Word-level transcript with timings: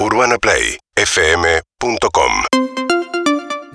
UrbanaPlayFM.com 0.00 2.32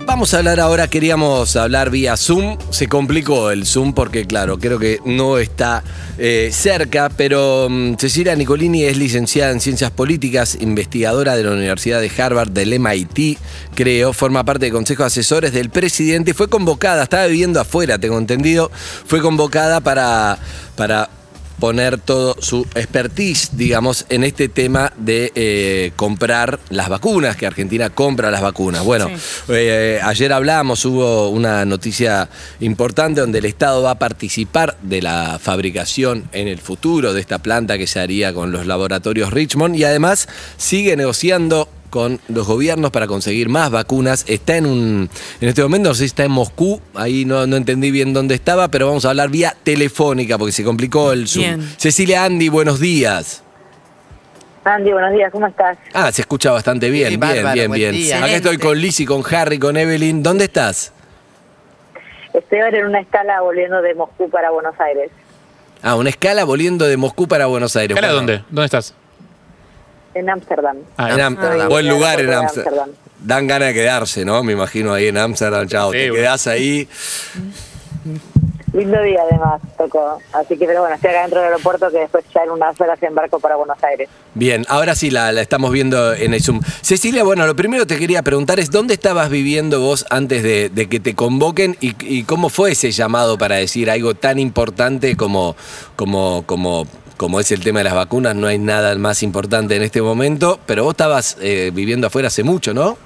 Vamos 0.06 0.34
a 0.34 0.40
hablar 0.40 0.60
ahora, 0.60 0.88
queríamos 0.88 1.56
hablar 1.56 1.90
vía 1.90 2.18
Zoom. 2.18 2.58
Se 2.70 2.88
complicó 2.88 3.50
el 3.50 3.66
Zoom 3.66 3.94
porque, 3.94 4.28
claro, 4.28 4.60
creo 4.60 4.78
que 4.78 5.00
no 5.06 5.38
está 5.38 5.84
eh, 6.18 6.50
cerca, 6.54 7.10
pero 7.10 7.68
mm, 7.70 7.96
Cecilia 7.96 8.36
Nicolini 8.36 8.84
es 8.84 8.98
licenciada 8.98 9.52
en 9.52 9.62
Ciencias 9.62 9.92
Políticas, 9.92 10.58
investigadora 10.60 11.36
de 11.36 11.44
la 11.44 11.52
Universidad 11.52 12.02
de 12.02 12.12
Harvard, 12.16 12.50
del 12.50 12.78
MIT, 12.80 13.38
creo, 13.74 14.14
forma 14.14 14.44
parte 14.44 14.66
del 14.66 14.74
Consejo 14.74 15.04
de 15.04 15.08
Asesores 15.08 15.54
del 15.54 15.70
presidente. 15.70 16.34
Fue 16.34 16.50
convocada, 16.50 17.04
estaba 17.04 17.26
viviendo 17.26 17.60
afuera, 17.60 17.98
tengo 17.98 18.18
entendido, 18.18 18.70
fue 19.06 19.22
convocada 19.22 19.80
para, 19.80 20.38
para 20.76 21.10
poner 21.62 22.00
todo 22.00 22.36
su 22.42 22.66
expertise, 22.74 23.52
digamos, 23.54 24.08
en 24.10 24.24
este 24.24 24.50
tema 24.50 24.92
de 24.98 25.32
eh, 25.36 25.92
comprar 25.96 26.60
las 26.70 26.90
vacunas, 26.90 27.38
que 27.38 27.46
Argentina 27.46 27.92
compra 27.92 28.32
las 28.32 28.42
vacunas. 28.42 28.84
Bueno, 28.84 29.12
eh, 29.48 30.00
ayer 30.04 30.34
hablamos, 30.34 30.84
hubo 30.86 31.30
una 31.30 31.64
noticia 31.66 32.28
importante 32.62 33.22
donde 33.22 33.38
el 33.38 33.46
Estado 33.46 33.84
va 33.84 33.92
a 33.92 34.00
participar 34.00 34.76
de 34.82 35.04
la 35.04 35.40
fabricación 35.40 36.28
en 36.34 36.48
el 36.48 36.58
futuro 36.58 37.14
de 37.14 37.22
esta 37.22 37.38
planta 37.38 37.78
que 37.78 37.86
se 37.86 38.00
haría 38.00 38.34
con 38.34 38.52
los 38.52 38.66
laboratorios 38.66 39.32
Richmond 39.32 39.76
y 39.76 39.84
además 39.84 40.28
sigue 40.58 40.96
negociando 40.96 41.70
con 41.92 42.20
los 42.28 42.48
gobiernos 42.48 42.90
para 42.90 43.06
conseguir 43.06 43.50
más 43.50 43.70
vacunas. 43.70 44.26
Está 44.28 44.58
en 44.58 44.66
un. 44.66 45.10
En 45.40 45.48
este 45.50 45.62
momento, 45.62 45.90
no 45.90 45.94
sé 45.94 46.00
si 46.00 46.06
está 46.08 46.24
en 46.24 46.32
Moscú, 46.32 46.82
ahí 46.96 47.26
no, 47.26 47.46
no 47.46 47.56
entendí 47.58 47.92
bien 47.92 48.14
dónde 48.14 48.34
estaba, 48.34 48.70
pero 48.70 48.88
vamos 48.88 49.06
a 49.06 49.10
hablar 49.10 49.30
vía 49.30 49.56
telefónica 49.64 50.40
porque 50.40 50.52
se 50.54 50.64
complicó 50.64 51.12
el 51.12 51.28
Zoom. 51.28 51.44
Bien. 51.46 51.70
Cecilia 51.78 52.24
Andy, 52.26 52.50
buenos 52.50 52.80
días. 52.80 53.44
Andy, 54.64 54.92
buenos 54.92 55.12
días, 55.14 55.32
¿cómo 55.32 55.48
estás? 55.48 55.78
Ah, 55.94 56.12
se 56.12 56.22
escucha 56.22 56.52
bastante 56.52 56.90
bien, 56.90 57.10
Sí, 57.10 57.18
bien, 57.18 57.20
bárbaro, 57.20 57.54
bien, 57.54 57.72
bien. 57.72 57.92
día. 57.94 58.18
Acá 58.24 58.34
estoy 58.36 58.58
con 58.58 58.78
Lizzy, 58.80 59.06
con 59.06 59.24
Harry, 59.34 59.60
con 59.60 59.76
Evelyn. 59.78 60.22
¿Dónde 60.24 60.46
estás? 60.46 60.94
Estoy 62.34 62.60
ahora 62.60 62.80
en 62.80 62.86
una 62.86 63.02
escala 63.02 63.42
volviendo 63.42 63.82
de 63.82 63.94
Moscú 63.96 64.30
para 64.30 64.50
Buenos 64.52 64.80
Aires, 64.80 65.12
Ah, 65.84 65.96
una 65.96 66.10
escala 66.12 66.44
volviendo 66.44 66.86
de 66.86 66.96
Moscú 66.96 67.28
para 67.28 67.48
Buenos 67.48 67.76
Aires. 67.76 67.98
¿Escala 67.98 68.14
Bueno, 68.14 68.28
dónde? 68.34 68.44
¿Dónde 68.52 68.66
estás? 68.66 68.94
En 70.14 70.30
Ámsterdam. 70.30 70.78
Ah, 70.98 71.08
En 71.10 71.14
en 71.16 71.22
Am- 71.22 71.34
Ámsterdam. 71.38 71.70
buen 71.70 71.88
lugar 71.88 72.20
en 72.22 72.34
Ámsterdam. 72.34 72.72
Ámsterdam. 72.80 72.90
Dan 73.24 73.48
ganas 73.48 73.68
de 73.70 73.74
quedarse, 73.76 74.26
¿no? 74.26 74.44
Me 74.44 74.54
imagino 74.54 74.94
ahí 74.94 75.08
en 75.08 75.18
Ámsterdam, 75.18 75.68
chao. 75.68 75.92
Sí, 75.92 75.98
te 76.00 76.10
bueno. 76.10 76.24
quedás 76.24 76.48
ahí. 76.48 76.88
Lindo 78.74 79.02
día 79.04 79.20
además, 79.30 79.62
tocó. 79.78 80.18
Así 80.32 80.58
que, 80.58 80.66
pero 80.66 80.80
bueno, 80.80 80.96
estoy 80.96 81.10
acá 81.10 81.22
dentro 81.24 81.42
del 81.42 81.50
aeropuerto 81.52 81.92
que 81.92 82.00
después 82.00 82.24
ya 82.34 82.44
en 82.44 82.52
unas 82.52 82.80
horas 82.80 82.98
embarco 83.04 83.38
para 83.38 83.58
Buenos 83.58 83.78
Aires. 83.84 84.08
Bien, 84.34 84.66
ahora 84.70 84.96
sí 84.96 85.12
la, 85.12 85.34
la 85.34 85.42
estamos 85.42 85.74
viendo 85.74 86.14
en 86.14 86.34
el 86.34 86.42
Zoom. 86.42 86.62
Cecilia, 86.82 87.24
bueno, 87.26 87.46
lo 87.46 87.54
primero 87.54 87.86
que 87.86 87.96
te 87.96 88.00
quería 88.00 88.24
preguntar 88.24 88.62
es 88.62 88.72
dónde 88.72 88.94
estabas 88.94 89.30
viviendo 89.30 89.82
vos 89.82 90.06
antes 90.10 90.42
de, 90.42 90.70
de 90.70 90.88
que 90.88 91.02
te 91.02 91.16
convoquen 91.16 91.76
y, 91.82 91.96
y 92.00 92.24
cómo 92.24 92.48
fue 92.48 92.72
ese 92.72 92.92
llamado 92.92 93.38
para 93.38 93.56
decir 93.58 93.92
algo 93.92 94.16
tan 94.16 94.40
importante 94.40 95.18
como, 95.18 95.58
como, 95.98 96.44
como, 96.46 96.88
como 97.22 97.40
es 97.40 97.52
el 97.52 97.64
tema 97.64 97.82
de 97.82 97.84
las 97.84 97.94
vacunas. 97.94 98.34
No 98.34 98.48
hay 98.48 98.58
nada 98.58 98.96
más 98.96 99.22
importante 99.22 99.76
en 99.76 99.84
este 99.84 100.02
momento, 100.02 100.60
pero 100.66 100.84
vos 100.84 100.94
estabas 100.94 101.38
eh, 101.40 101.70
viviendo 101.72 102.08
afuera 102.08 102.30
hace 102.30 102.44
mucho, 102.44 102.74
¿no? 102.74 102.98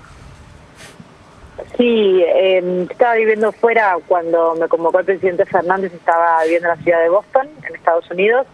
Sí, 1.78 2.24
eh, 2.26 2.88
estaba 2.90 3.16
viviendo 3.16 3.52
fuera 3.52 3.98
cuando 4.08 4.56
me 4.56 4.70
convocó 4.70 5.00
el 5.00 5.06
presidente 5.06 5.46
Fernández, 5.46 5.92
estaba 5.94 6.42
viviendo 6.44 6.70
en 6.70 6.78
la 6.78 6.84
ciudad 6.84 7.02
de 7.02 7.10
Boston, 7.10 7.50
en 7.68 7.76
Estados 7.76 8.10
Unidos, 8.10 8.48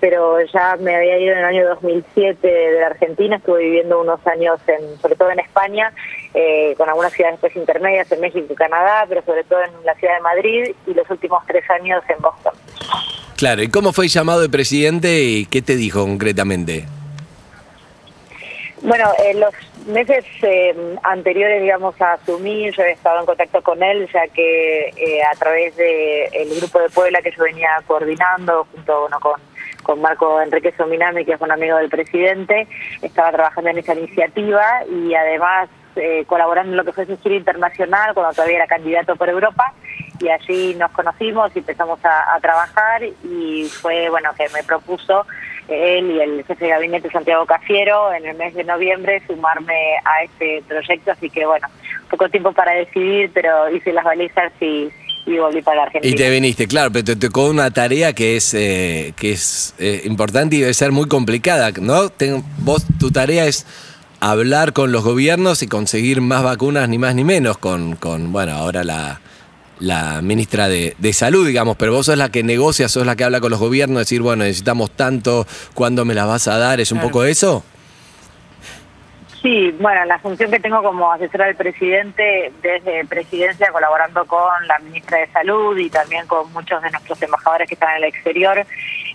pero 0.00 0.40
ya 0.52 0.76
me 0.80 0.96
había 0.96 1.16
ido 1.20 1.32
en 1.34 1.38
el 1.38 1.44
año 1.44 1.68
2007 1.68 2.48
de 2.48 2.84
Argentina, 2.84 3.36
estuve 3.36 3.62
viviendo 3.62 4.00
unos 4.00 4.18
años, 4.26 4.58
en, 4.66 4.98
sobre 4.98 5.14
todo 5.14 5.30
en 5.30 5.38
España, 5.38 5.92
eh, 6.34 6.74
con 6.76 6.88
algunas 6.88 7.12
ciudades 7.12 7.38
pues, 7.40 7.54
intermedias 7.54 8.10
en 8.10 8.20
México 8.20 8.48
y 8.50 8.56
Canadá, 8.56 9.06
pero 9.08 9.22
sobre 9.22 9.44
todo 9.44 9.60
en 9.62 9.86
la 9.86 9.94
ciudad 9.94 10.16
de 10.16 10.22
Madrid 10.22 10.74
y 10.88 10.94
los 10.94 11.08
últimos 11.08 11.46
tres 11.46 11.70
años 11.70 12.02
en 12.08 12.20
Boston. 12.20 12.53
Claro, 13.36 13.62
¿y 13.62 13.68
cómo 13.68 13.92
fue 13.92 14.08
llamado 14.08 14.40
de 14.40 14.48
presidente 14.48 15.22
y 15.22 15.46
qué 15.46 15.60
te 15.60 15.76
dijo 15.76 16.00
concretamente? 16.00 16.84
Bueno, 18.82 19.10
en 19.18 19.40
los 19.40 19.54
meses 19.86 20.24
eh, 20.42 20.96
anteriores, 21.02 21.62
digamos, 21.62 22.00
a 22.00 22.12
asumir, 22.12 22.74
yo 22.74 22.82
había 22.82 22.94
estado 22.94 23.20
en 23.20 23.26
contacto 23.26 23.62
con 23.62 23.82
él, 23.82 24.08
ya 24.12 24.28
que 24.28 24.88
eh, 24.88 25.22
a 25.22 25.34
través 25.36 25.74
del 25.76 26.60
grupo 26.60 26.80
de 26.80 26.90
Puebla 26.90 27.22
que 27.22 27.32
yo 27.32 27.44
venía 27.44 27.70
coordinando, 27.86 28.66
junto 28.72 29.08
con, 29.20 29.40
con 29.82 30.00
Marco 30.00 30.40
Enrique 30.40 30.72
Sominami, 30.76 31.24
que 31.24 31.32
es 31.32 31.40
un 31.40 31.50
amigo 31.50 31.78
del 31.78 31.88
presidente, 31.88 32.68
estaba 33.02 33.32
trabajando 33.32 33.70
en 33.70 33.78
esa 33.78 33.94
iniciativa 33.94 34.84
y 34.86 35.14
además 35.14 35.70
eh, 35.96 36.24
colaborando 36.26 36.72
en 36.72 36.76
lo 36.76 36.84
que 36.84 36.92
fue 36.92 37.06
su 37.06 37.18
gira 37.18 37.36
internacional 37.36 38.14
cuando 38.14 38.34
todavía 38.34 38.56
era 38.56 38.66
candidato 38.66 39.16
por 39.16 39.28
Europa 39.28 39.72
y 40.24 40.28
allí 40.30 40.74
nos 40.74 40.90
conocimos 40.92 41.52
y 41.54 41.58
empezamos 41.58 41.98
a, 42.04 42.34
a 42.34 42.40
trabajar 42.40 43.02
y 43.04 43.64
fue 43.82 44.08
bueno 44.08 44.30
que 44.36 44.44
me 44.54 44.62
propuso 44.62 45.26
él 45.68 46.10
y 46.10 46.20
el 46.20 46.44
jefe 46.44 46.64
de 46.64 46.70
gabinete 46.70 47.10
Santiago 47.10 47.46
Cafiero 47.46 48.12
en 48.12 48.26
el 48.26 48.36
mes 48.36 48.54
de 48.54 48.64
noviembre 48.64 49.22
sumarme 49.26 49.96
a 50.04 50.22
este 50.24 50.62
proyecto, 50.68 51.12
así 51.12 51.30
que 51.30 51.46
bueno, 51.46 51.68
poco 52.10 52.28
tiempo 52.28 52.52
para 52.52 52.72
decidir, 52.72 53.30
pero 53.32 53.70
hice 53.74 53.92
las 53.92 54.04
balizas 54.04 54.52
y, 54.60 54.90
y 55.26 55.38
volví 55.38 55.62
para 55.62 55.76
la 55.78 55.82
Argentina. 55.84 56.12
Y 56.14 56.16
te 56.16 56.28
viniste, 56.30 56.66
claro, 56.66 56.90
pero 56.92 57.04
te 57.04 57.16
tocó 57.16 57.48
una 57.48 57.70
tarea 57.70 58.12
que 58.12 58.36
es, 58.36 58.52
eh, 58.54 59.14
que 59.16 59.32
es 59.32 59.74
eh, 59.78 60.02
importante 60.04 60.56
y 60.56 60.60
debe 60.60 60.74
ser 60.74 60.92
muy 60.92 61.08
complicada, 61.08 61.70
¿no? 61.80 62.10
Ten- 62.10 62.44
vos, 62.58 62.84
tu 63.00 63.10
tarea 63.10 63.46
es 63.46 63.66
hablar 64.20 64.74
con 64.74 64.92
los 64.92 65.02
gobiernos 65.02 65.62
y 65.62 65.66
conseguir 65.66 66.20
más 66.20 66.42
vacunas, 66.42 66.88
ni 66.90 66.98
más 66.98 67.14
ni 67.14 67.24
menos, 67.24 67.56
con, 67.56 67.96
con 67.96 68.32
bueno, 68.32 68.52
ahora 68.52 68.84
la, 68.84 69.20
la 69.80 70.22
ministra 70.22 70.68
de, 70.68 70.94
de 70.98 71.12
Salud, 71.12 71.46
digamos, 71.46 71.76
pero 71.76 71.92
vos 71.92 72.06
sos 72.06 72.16
la 72.16 72.30
que 72.30 72.42
negocia, 72.42 72.88
sos 72.88 73.04
la 73.06 73.16
que 73.16 73.24
habla 73.24 73.40
con 73.40 73.50
los 73.50 73.60
gobiernos, 73.60 73.98
decir, 73.98 74.22
bueno, 74.22 74.44
necesitamos 74.44 74.90
tanto, 74.92 75.46
¿cuándo 75.74 76.04
me 76.04 76.14
las 76.14 76.26
vas 76.26 76.48
a 76.48 76.58
dar? 76.58 76.80
¿Es 76.80 76.92
un 76.92 76.98
Claro. 76.98 77.08
poco 77.10 77.24
eso? 77.24 77.64
Sí, 79.42 79.72
bueno, 79.78 80.02
la 80.06 80.18
función 80.20 80.50
que 80.50 80.58
tengo 80.58 80.82
como 80.82 81.12
asesora 81.12 81.44
del 81.46 81.56
presidente 81.56 82.50
desde 82.62 83.04
presidencia, 83.04 83.70
colaborando 83.72 84.24
con 84.24 84.66
la 84.66 84.78
ministra 84.78 85.18
de 85.18 85.26
Salud 85.32 85.76
y 85.76 85.90
también 85.90 86.26
con 86.26 86.50
muchos 86.54 86.80
de 86.80 86.90
nuestros 86.90 87.20
embajadores 87.20 87.68
que 87.68 87.74
están 87.74 87.90
en 87.90 87.96
el 87.96 88.04
exterior. 88.04 88.64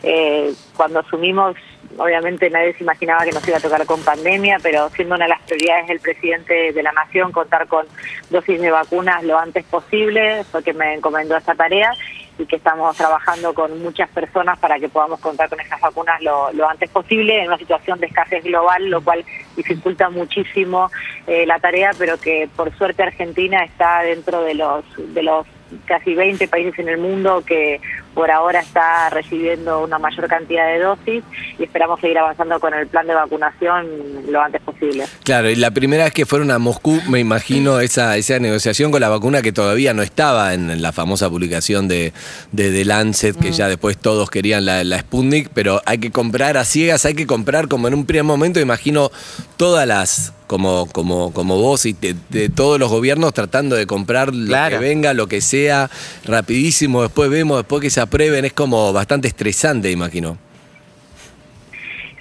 Eh, 0.03 0.53
cuando 0.77 0.99
asumimos, 0.99 1.55
obviamente 1.99 2.49
nadie 2.49 2.73
se 2.73 2.83
imaginaba 2.83 3.23
que 3.25 3.31
nos 3.31 3.47
iba 3.47 3.57
a 3.57 3.61
tocar 3.61 3.85
con 3.85 4.01
pandemia, 4.01 4.57
pero 4.63 4.89
siendo 4.89 5.15
una 5.15 5.25
de 5.25 5.29
las 5.29 5.41
prioridades 5.43 5.87
del 5.87 5.99
presidente 5.99 6.73
de 6.73 6.83
la 6.83 6.91
Nación 6.91 7.31
contar 7.31 7.67
con 7.67 7.85
dosis 8.29 8.59
de 8.59 8.71
vacunas 8.71 9.23
lo 9.23 9.37
antes 9.37 9.65
posible, 9.65 10.43
fue 10.45 10.63
que 10.63 10.73
me 10.73 10.95
encomendó 10.95 11.37
esta 11.37 11.55
tarea 11.55 11.91
y 12.37 12.45
que 12.45 12.55
estamos 12.55 12.95
trabajando 12.95 13.53
con 13.53 13.81
muchas 13.83 14.09
personas 14.09 14.57
para 14.59 14.79
que 14.79 14.87
podamos 14.87 15.19
contar 15.19 15.49
con 15.49 15.59
esas 15.59 15.79
vacunas 15.81 16.21
lo, 16.21 16.51
lo 16.53 16.69
antes 16.69 16.89
posible 16.89 17.41
en 17.41 17.47
una 17.47 17.57
situación 17.57 17.99
de 17.99 18.07
escasez 18.07 18.43
global, 18.45 18.89
lo 18.89 19.01
cual 19.01 19.25
dificulta 19.57 20.09
muchísimo 20.09 20.89
eh, 21.27 21.45
la 21.45 21.59
tarea, 21.59 21.91
pero 21.97 22.17
que 22.17 22.49
por 22.55 22.75
suerte 22.77 23.03
Argentina 23.03 23.63
está 23.65 24.01
dentro 24.01 24.41
de 24.41 24.55
los 24.55 24.85
de 24.97 25.21
los 25.21 25.45
casi 25.85 26.15
20 26.15 26.47
países 26.47 26.79
en 26.79 26.89
el 26.89 26.97
mundo 26.97 27.43
que 27.45 27.79
por 28.13 28.31
ahora 28.31 28.59
está 28.59 29.09
recibiendo 29.09 29.83
una 29.83 29.97
mayor 29.99 30.27
cantidad 30.27 30.67
de 30.67 30.79
dosis 30.79 31.23
y 31.57 31.63
esperamos 31.63 31.99
seguir 32.01 32.17
avanzando 32.17 32.59
con 32.59 32.73
el 32.73 32.87
plan 32.87 33.07
de 33.07 33.13
vacunación 33.13 33.87
lo 34.29 34.41
antes 34.41 34.61
posible. 34.61 35.05
Claro, 35.23 35.49
y 35.49 35.55
la 35.55 35.71
primera 35.71 36.03
vez 36.05 36.13
que 36.13 36.25
fueron 36.25 36.51
a 36.51 36.59
Moscú, 36.59 36.99
me 37.07 37.19
imagino 37.19 37.79
esa, 37.79 38.17
esa 38.17 38.39
negociación 38.39 38.91
con 38.91 39.01
la 39.01 39.09
vacuna 39.09 39.41
que 39.41 39.51
todavía 39.51 39.93
no 39.93 40.01
estaba 40.01 40.53
en, 40.53 40.69
en 40.69 40.81
la 40.81 40.91
famosa 40.91 41.29
publicación 41.29 41.87
de, 41.87 42.13
de 42.51 42.71
The 42.71 42.85
Lancet, 42.85 43.37
que 43.37 43.51
ya 43.51 43.67
después 43.67 43.97
todos 43.97 44.29
querían 44.29 44.65
la, 44.65 44.83
la 44.83 44.99
Sputnik, 44.99 45.49
pero 45.53 45.81
hay 45.85 45.99
que 45.99 46.11
comprar 46.11 46.57
a 46.57 46.65
ciegas, 46.65 47.05
hay 47.05 47.13
que 47.13 47.27
comprar 47.27 47.67
como 47.67 47.87
en 47.87 47.93
un 47.93 48.05
primer 48.05 48.23
momento, 48.23 48.59
imagino 48.59 49.11
todas 49.57 49.87
las, 49.87 50.33
como, 50.47 50.87
como, 50.91 51.31
como 51.33 51.57
vos 51.57 51.85
y 51.85 51.93
de, 51.93 52.15
de 52.29 52.49
todos 52.49 52.79
los 52.79 52.89
gobiernos 52.89 53.33
tratando 53.33 53.75
de 53.75 53.85
comprar 53.85 54.33
lo 54.33 54.47
Claro. 54.47 54.79
que 54.79 54.83
venga, 54.85 55.13
lo 55.13 55.27
que 55.27 55.41
sea, 55.41 55.89
rapidísimo, 56.25 57.03
después 57.03 57.29
vemos, 57.29 57.57
después 57.57 57.81
que 57.81 57.89
se 57.89 57.98
aprueben, 58.01 58.45
es 58.45 58.53
como 58.53 58.93
bastante 58.93 59.27
estresante, 59.27 59.91
imagino. 59.91 60.37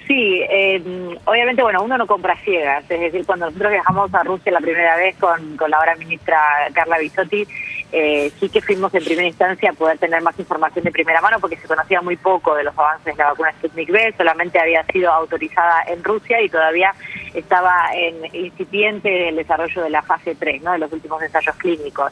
Sí, 0.09 0.41
eh, 0.49 0.81
obviamente, 1.25 1.61
bueno, 1.61 1.83
uno 1.83 1.95
no 1.95 2.07
compra 2.07 2.35
ciegas. 2.43 2.83
Es 2.89 2.99
decir, 2.99 3.27
cuando 3.27 3.45
nosotros 3.45 3.71
viajamos 3.71 4.11
a 4.15 4.23
Rusia 4.23 4.51
la 4.51 4.59
primera 4.59 4.95
vez 4.95 5.15
con, 5.17 5.55
con 5.55 5.69
la 5.69 5.77
ahora 5.77 5.95
ministra 5.97 6.39
Carla 6.73 6.97
Bisotti, 6.97 7.45
eh, 7.91 8.31
sí 8.39 8.49
que 8.49 8.61
fuimos 8.61 8.93
en 8.93 9.03
primera 9.03 9.27
instancia 9.27 9.69
a 9.71 9.73
poder 9.73 9.97
tener 9.97 10.21
más 10.21 10.37
información 10.39 10.85
de 10.85 10.91
primera 10.91 11.21
mano 11.21 11.39
porque 11.39 11.57
se 11.57 11.67
conocía 11.67 12.01
muy 12.01 12.17
poco 12.17 12.55
de 12.55 12.63
los 12.63 12.77
avances 12.77 13.15
de 13.15 13.23
la 13.23 13.29
vacuna 13.29 13.51
Sputnik 13.53 13.89
V, 13.89 14.13
solamente 14.15 14.59
había 14.59 14.83
sido 14.85 15.11
autorizada 15.11 15.83
en 15.87 16.03
Rusia 16.03 16.41
y 16.41 16.49
todavía 16.49 16.93
estaba 17.33 17.89
en 17.93 18.35
incipiente 18.35 19.29
el 19.29 19.35
desarrollo 19.35 19.83
de 19.83 19.89
la 19.89 20.03
fase 20.03 20.35
3, 20.35 20.61
¿no? 20.61 20.73
de 20.73 20.79
los 20.79 20.91
últimos 20.91 21.21
ensayos 21.21 21.55
clínicos. 21.55 22.11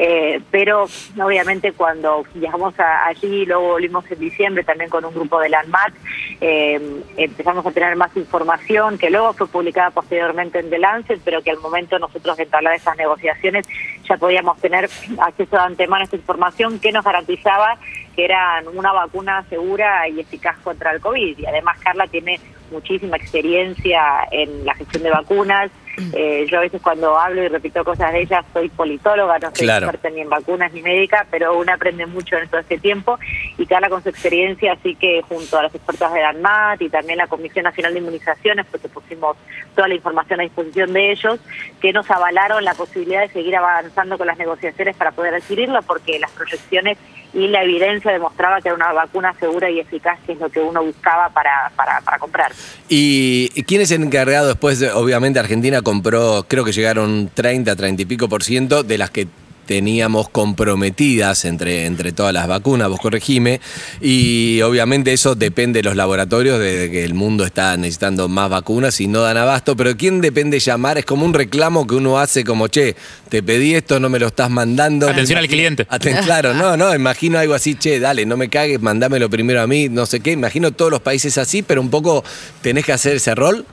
Eh, 0.00 0.40
pero 0.52 0.84
obviamente 1.20 1.72
cuando 1.72 2.24
viajamos 2.32 2.72
allí, 2.78 3.44
luego 3.44 3.70
volvimos 3.70 4.08
en 4.08 4.20
diciembre 4.20 4.62
también 4.62 4.88
con 4.88 5.04
un 5.04 5.12
grupo 5.12 5.40
de 5.40 5.48
la 5.48 5.58
ANMAT, 5.58 5.92
eh, 6.40 7.02
empezamos 7.16 7.66
a 7.66 7.72
tener 7.72 7.96
más 7.96 8.16
información 8.16 8.96
que 8.96 9.10
luego 9.10 9.32
fue 9.32 9.48
publicada 9.48 9.90
posteriormente 9.90 10.60
en 10.60 10.70
The 10.70 10.78
Lancet, 10.78 11.20
pero 11.24 11.42
que 11.42 11.50
al 11.50 11.58
momento 11.58 11.98
nosotros 11.98 12.36
de 12.36 12.44
entablar 12.44 12.74
esas 12.74 12.96
negociaciones 12.96 13.66
ya 14.08 14.16
podíamos 14.16 14.60
tener 14.60 14.88
acceso 15.18 15.56
de 15.56 15.62
antemano 15.62 16.02
a 16.02 16.04
esta 16.04 16.16
información 16.16 16.78
que 16.78 16.92
nos 16.92 17.04
garantizaba 17.04 17.76
que 18.14 18.24
era 18.24 18.62
una 18.74 18.92
vacuna 18.92 19.44
segura 19.48 20.08
y 20.08 20.20
eficaz 20.20 20.58
contra 20.58 20.92
el 20.92 21.00
COVID. 21.00 21.38
Y 21.38 21.46
además 21.46 21.78
Carla 21.78 22.06
tiene 22.08 22.40
muchísima 22.72 23.16
experiencia 23.16 24.26
en 24.30 24.64
la 24.64 24.74
gestión 24.74 25.04
de 25.04 25.10
vacunas. 25.10 25.70
Eh, 26.12 26.46
yo 26.50 26.58
a 26.58 26.62
veces 26.62 26.80
cuando 26.82 27.18
hablo 27.18 27.42
y 27.42 27.48
repito 27.48 27.84
cosas 27.84 28.12
de 28.12 28.22
ella 28.22 28.44
soy 28.52 28.68
politóloga, 28.68 29.38
no 29.38 29.50
soy 29.54 29.68
experta 29.68 30.10
ni 30.10 30.20
en 30.20 30.28
vacunas 30.28 30.72
ni 30.72 30.82
médica, 30.82 31.26
pero 31.30 31.58
uno 31.58 31.72
aprende 31.72 32.06
mucho 32.06 32.36
en 32.36 32.48
todo 32.48 32.60
este 32.60 32.78
tiempo 32.78 33.18
y 33.56 33.66
Carla 33.66 33.88
con 33.88 34.02
su 34.02 34.08
experiencia, 34.08 34.72
así 34.72 34.94
que 34.94 35.22
junto 35.22 35.58
a 35.58 35.64
los 35.64 35.74
expertos 35.74 36.12
de 36.12 36.22
ANMAT 36.22 36.82
y 36.82 36.88
también 36.88 37.18
la 37.18 37.26
Comisión 37.26 37.64
Nacional 37.64 37.92
de 37.92 38.00
Inmunizaciones, 38.00 38.66
porque 38.70 38.88
pusimos 38.88 39.36
toda 39.74 39.88
la 39.88 39.94
información 39.94 40.40
a 40.40 40.44
disposición 40.44 40.92
de 40.92 41.12
ellos, 41.12 41.40
que 41.80 41.92
nos 41.92 42.10
avalaron 42.10 42.64
la 42.64 42.74
posibilidad 42.74 43.22
de 43.22 43.28
seguir 43.28 43.56
avanzando 43.56 44.18
con 44.18 44.26
las 44.26 44.38
negociaciones 44.38 44.96
para 44.96 45.12
poder 45.12 45.34
adquirirlo, 45.34 45.82
porque 45.82 46.18
las 46.18 46.30
proyecciones 46.32 46.98
y 47.32 47.48
la 47.48 47.62
evidencia 47.62 48.12
demostraba 48.12 48.60
que 48.60 48.68
era 48.68 48.76
una 48.76 48.92
vacuna 48.92 49.34
segura 49.38 49.70
y 49.70 49.80
eficaz, 49.80 50.18
que 50.26 50.32
es 50.32 50.38
lo 50.38 50.48
que 50.48 50.60
uno 50.60 50.82
buscaba 50.82 51.28
para, 51.30 51.70
para, 51.76 52.00
para 52.00 52.18
comprar. 52.18 52.52
¿Y 52.88 53.48
quién 53.64 53.80
es 53.80 53.90
el 53.90 54.02
encargado 54.02 54.48
después? 54.48 54.82
obviamente 54.94 55.38
Argentina 55.38 55.82
compró, 55.82 56.44
creo 56.48 56.64
que 56.64 56.72
llegaron 56.72 57.30
30, 57.32 57.76
30 57.76 58.02
y 58.02 58.04
pico 58.06 58.28
por 58.28 58.42
ciento 58.42 58.82
de 58.82 58.98
las 58.98 59.10
que 59.10 59.28
teníamos 59.68 60.30
comprometidas 60.30 61.44
entre, 61.44 61.84
entre 61.84 62.12
todas 62.12 62.32
las 62.32 62.48
vacunas, 62.48 62.88
vos 62.88 62.98
corregime, 62.98 63.60
y 64.00 64.62
obviamente 64.62 65.12
eso 65.12 65.34
depende 65.34 65.80
de 65.80 65.82
los 65.82 65.94
laboratorios, 65.94 66.58
de 66.58 66.90
que 66.90 67.04
el 67.04 67.12
mundo 67.12 67.44
está 67.44 67.76
necesitando 67.76 68.28
más 68.28 68.48
vacunas 68.48 68.98
y 69.02 69.08
no 69.08 69.20
dan 69.20 69.36
abasto, 69.36 69.76
pero 69.76 69.94
¿quién 69.94 70.22
depende 70.22 70.58
llamar? 70.58 70.96
Es 70.96 71.04
como 71.04 71.26
un 71.26 71.34
reclamo 71.34 71.86
que 71.86 71.96
uno 71.96 72.18
hace 72.18 72.44
como, 72.44 72.68
che, 72.68 72.96
te 73.28 73.42
pedí 73.42 73.74
esto, 73.74 74.00
no 74.00 74.08
me 74.08 74.18
lo 74.18 74.28
estás 74.28 74.48
mandando. 74.48 75.06
Atención 75.06 75.38
al 75.38 75.48
cliente. 75.48 75.86
claro, 76.24 76.54
no, 76.54 76.78
no, 76.78 76.94
imagino 76.94 77.38
algo 77.38 77.52
así, 77.52 77.74
che, 77.74 78.00
dale, 78.00 78.24
no 78.24 78.38
me 78.38 78.48
cagues, 78.48 78.80
mandámelo 78.80 79.28
primero 79.28 79.60
a 79.60 79.66
mí, 79.66 79.90
no 79.90 80.06
sé 80.06 80.20
qué, 80.20 80.32
imagino 80.32 80.72
todos 80.72 80.90
los 80.90 81.02
países 81.02 81.36
así, 81.36 81.60
pero 81.60 81.82
un 81.82 81.90
poco 81.90 82.24
tenés 82.62 82.86
que 82.86 82.92
hacer 82.92 83.16
ese 83.16 83.34
rol. 83.34 83.66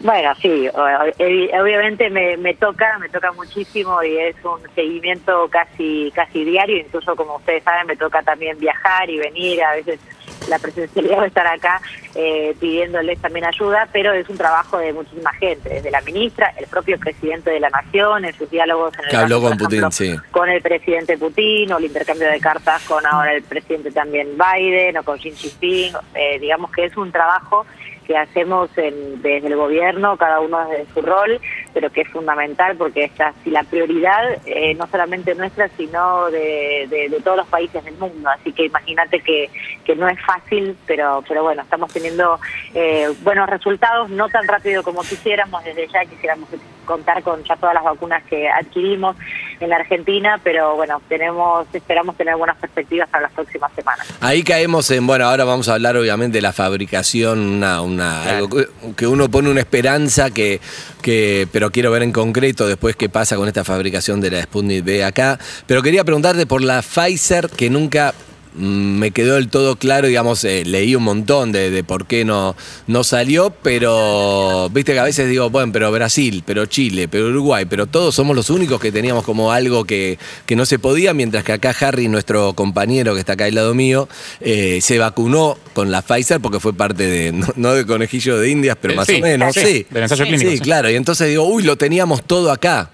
Bueno, 0.00 0.34
sí, 0.40 0.68
obviamente 0.68 2.10
me, 2.10 2.36
me 2.36 2.54
toca, 2.54 2.98
me 2.98 3.08
toca 3.08 3.32
muchísimo 3.32 4.02
y 4.02 4.16
es 4.18 4.36
un 4.44 4.60
seguimiento 4.74 5.48
casi 5.48 6.12
casi 6.14 6.44
diario, 6.44 6.78
incluso 6.78 7.16
como 7.16 7.36
ustedes 7.36 7.62
saben 7.62 7.86
me 7.86 7.96
toca 7.96 8.22
también 8.22 8.58
viajar 8.58 9.08
y 9.08 9.18
venir, 9.18 9.62
a 9.62 9.74
veces 9.74 10.00
la 10.48 10.58
presencialidad 10.58 11.20
de 11.20 11.26
estar 11.28 11.46
acá 11.46 11.80
eh, 12.14 12.54
pidiéndoles 12.60 13.18
también 13.20 13.44
ayuda, 13.44 13.88
pero 13.92 14.12
es 14.12 14.28
un 14.28 14.36
trabajo 14.36 14.78
de 14.78 14.92
muchísima 14.92 15.32
gente, 15.34 15.68
desde 15.68 15.90
la 15.90 16.00
ministra, 16.02 16.52
el 16.58 16.66
propio 16.66 16.98
presidente 16.98 17.50
de 17.50 17.60
la 17.60 17.70
nación, 17.70 18.24
en 18.24 18.34
sus 18.34 18.50
diálogos 18.50 18.92
en 18.98 19.18
el 19.18 19.40
con, 19.40 19.56
Putin, 19.56 19.92
sí. 19.92 20.16
con 20.30 20.48
el 20.48 20.62
presidente 20.62 21.18
Putin, 21.18 21.72
o 21.72 21.78
el 21.78 21.84
intercambio 21.84 22.28
de 22.30 22.40
cartas 22.40 22.82
con 22.84 23.04
ahora 23.06 23.32
el 23.32 23.42
presidente 23.42 23.90
también 23.90 24.28
Biden, 24.36 24.96
o 24.98 25.02
con 25.02 25.18
Xi 25.18 25.32
Jinping, 25.32 25.92
eh, 26.14 26.38
digamos 26.38 26.70
que 26.70 26.84
es 26.84 26.96
un 26.96 27.10
trabajo 27.10 27.66
que 28.06 28.16
hacemos 28.16 28.70
desde 28.74 29.38
el 29.38 29.56
gobierno, 29.56 30.16
cada 30.16 30.40
uno 30.40 30.66
desde 30.68 30.92
su 30.92 31.02
rol, 31.02 31.40
pero 31.72 31.90
que 31.90 32.02
es 32.02 32.08
fundamental 32.08 32.76
porque 32.76 33.10
si 33.42 33.50
la 33.50 33.62
prioridad 33.64 34.38
eh, 34.46 34.74
no 34.74 34.86
solamente 34.86 35.34
nuestra, 35.34 35.68
sino 35.76 36.30
de, 36.30 36.86
de, 36.88 37.20
todos 37.22 37.38
los 37.38 37.46
países 37.48 37.84
del 37.84 37.96
mundo. 37.96 38.28
Así 38.28 38.52
que 38.52 38.66
imagínate 38.66 39.20
que, 39.20 39.50
que 39.84 39.96
no 39.96 40.08
es 40.08 40.20
fácil, 40.20 40.76
pero, 40.86 41.22
pero 41.26 41.42
bueno, 41.42 41.62
estamos 41.62 41.92
teniendo 41.92 42.38
eh, 42.74 43.08
buenos 43.22 43.48
resultados, 43.48 44.10
no 44.10 44.28
tan 44.28 44.46
rápido 44.46 44.82
como 44.82 45.00
quisiéramos, 45.00 45.64
desde 45.64 45.88
ya 45.88 46.04
quisiéramos 46.04 46.48
contar 46.84 47.22
con 47.22 47.42
ya 47.44 47.56
todas 47.56 47.74
las 47.74 47.84
vacunas 47.84 48.22
que 48.24 48.48
adquirimos 48.48 49.16
en 49.60 49.70
la 49.70 49.76
Argentina, 49.76 50.40
pero 50.42 50.76
bueno, 50.76 51.00
tenemos 51.08 51.66
esperamos 51.72 52.16
tener 52.16 52.36
buenas 52.36 52.56
perspectivas 52.56 53.08
para 53.08 53.24
las 53.24 53.32
próximas 53.32 53.72
semanas. 53.74 54.06
Ahí 54.20 54.42
caemos 54.42 54.90
en, 54.90 55.06
bueno, 55.06 55.26
ahora 55.26 55.44
vamos 55.44 55.68
a 55.68 55.74
hablar 55.74 55.96
obviamente 55.96 56.38
de 56.38 56.42
la 56.42 56.52
fabricación, 56.52 57.38
una, 57.38 57.80
una 57.80 58.38
algo 58.38 58.58
que 58.96 59.06
uno 59.06 59.28
pone 59.28 59.50
una 59.50 59.60
esperanza 59.60 60.30
que, 60.30 60.60
que, 61.02 61.48
pero 61.52 61.70
quiero 61.70 61.90
ver 61.90 62.02
en 62.02 62.12
concreto 62.12 62.66
después 62.66 62.96
qué 62.96 63.08
pasa 63.08 63.36
con 63.36 63.48
esta 63.48 63.64
fabricación 63.64 64.20
de 64.20 64.30
la 64.30 64.42
Sputnik 64.42 64.84
B 64.84 65.04
acá. 65.04 65.38
Pero 65.66 65.82
quería 65.82 66.04
preguntarte 66.04 66.46
por 66.46 66.62
la 66.62 66.82
Pfizer 66.82 67.48
que 67.48 67.70
nunca 67.70 68.14
me 68.54 69.10
quedó 69.10 69.34
del 69.34 69.48
todo 69.48 69.76
claro, 69.76 70.06
digamos, 70.06 70.44
eh, 70.44 70.64
leí 70.64 70.94
un 70.94 71.02
montón 71.02 71.52
de, 71.52 71.82
por 71.84 72.06
qué 72.06 72.24
no, 72.24 72.56
no 72.86 73.04
salió, 73.04 73.50
pero 73.62 74.68
viste 74.70 74.92
que 74.92 74.98
a 74.98 75.04
veces 75.04 75.28
digo, 75.28 75.50
bueno, 75.50 75.72
pero 75.72 75.90
Brasil, 75.90 76.42
pero 76.46 76.66
Chile, 76.66 77.08
pero 77.08 77.26
Uruguay, 77.26 77.66
pero 77.68 77.86
todos 77.86 78.14
somos 78.14 78.36
los 78.36 78.50
únicos 78.50 78.80
que 78.80 78.92
teníamos 78.92 79.24
como 79.24 79.52
algo 79.52 79.84
que, 79.84 80.18
que 80.46 80.56
no 80.56 80.66
se 80.66 80.78
podía, 80.78 81.14
mientras 81.14 81.44
que 81.44 81.52
acá 81.52 81.74
Harry, 81.80 82.08
nuestro 82.08 82.54
compañero 82.54 83.14
que 83.14 83.20
está 83.20 83.32
acá 83.32 83.46
al 83.46 83.54
lado 83.54 83.74
mío, 83.74 84.08
eh, 84.40 84.78
se 84.80 84.98
vacunó 84.98 85.58
con 85.72 85.90
la 85.90 86.02
Pfizer 86.02 86.40
porque 86.40 86.60
fue 86.60 86.72
parte 86.72 87.06
de, 87.06 87.32
no, 87.56 87.74
de 87.74 87.86
conejillo 87.86 88.38
de 88.38 88.50
indias, 88.50 88.76
pero 88.80 88.94
eh, 88.94 88.96
más 88.96 89.08
o 89.08 89.18
menos, 89.18 89.54
sí. 89.54 89.86
sí. 89.86 90.38
Sí, 90.38 90.58
claro, 90.60 90.90
y 90.90 90.94
entonces 90.94 91.28
digo, 91.28 91.44
uy, 91.44 91.62
lo 91.62 91.76
teníamos 91.76 92.22
todo 92.22 92.52
acá. 92.52 92.90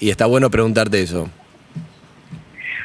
Y 0.00 0.10
está 0.10 0.26
bueno 0.26 0.50
preguntarte 0.50 1.00
eso. 1.00 1.28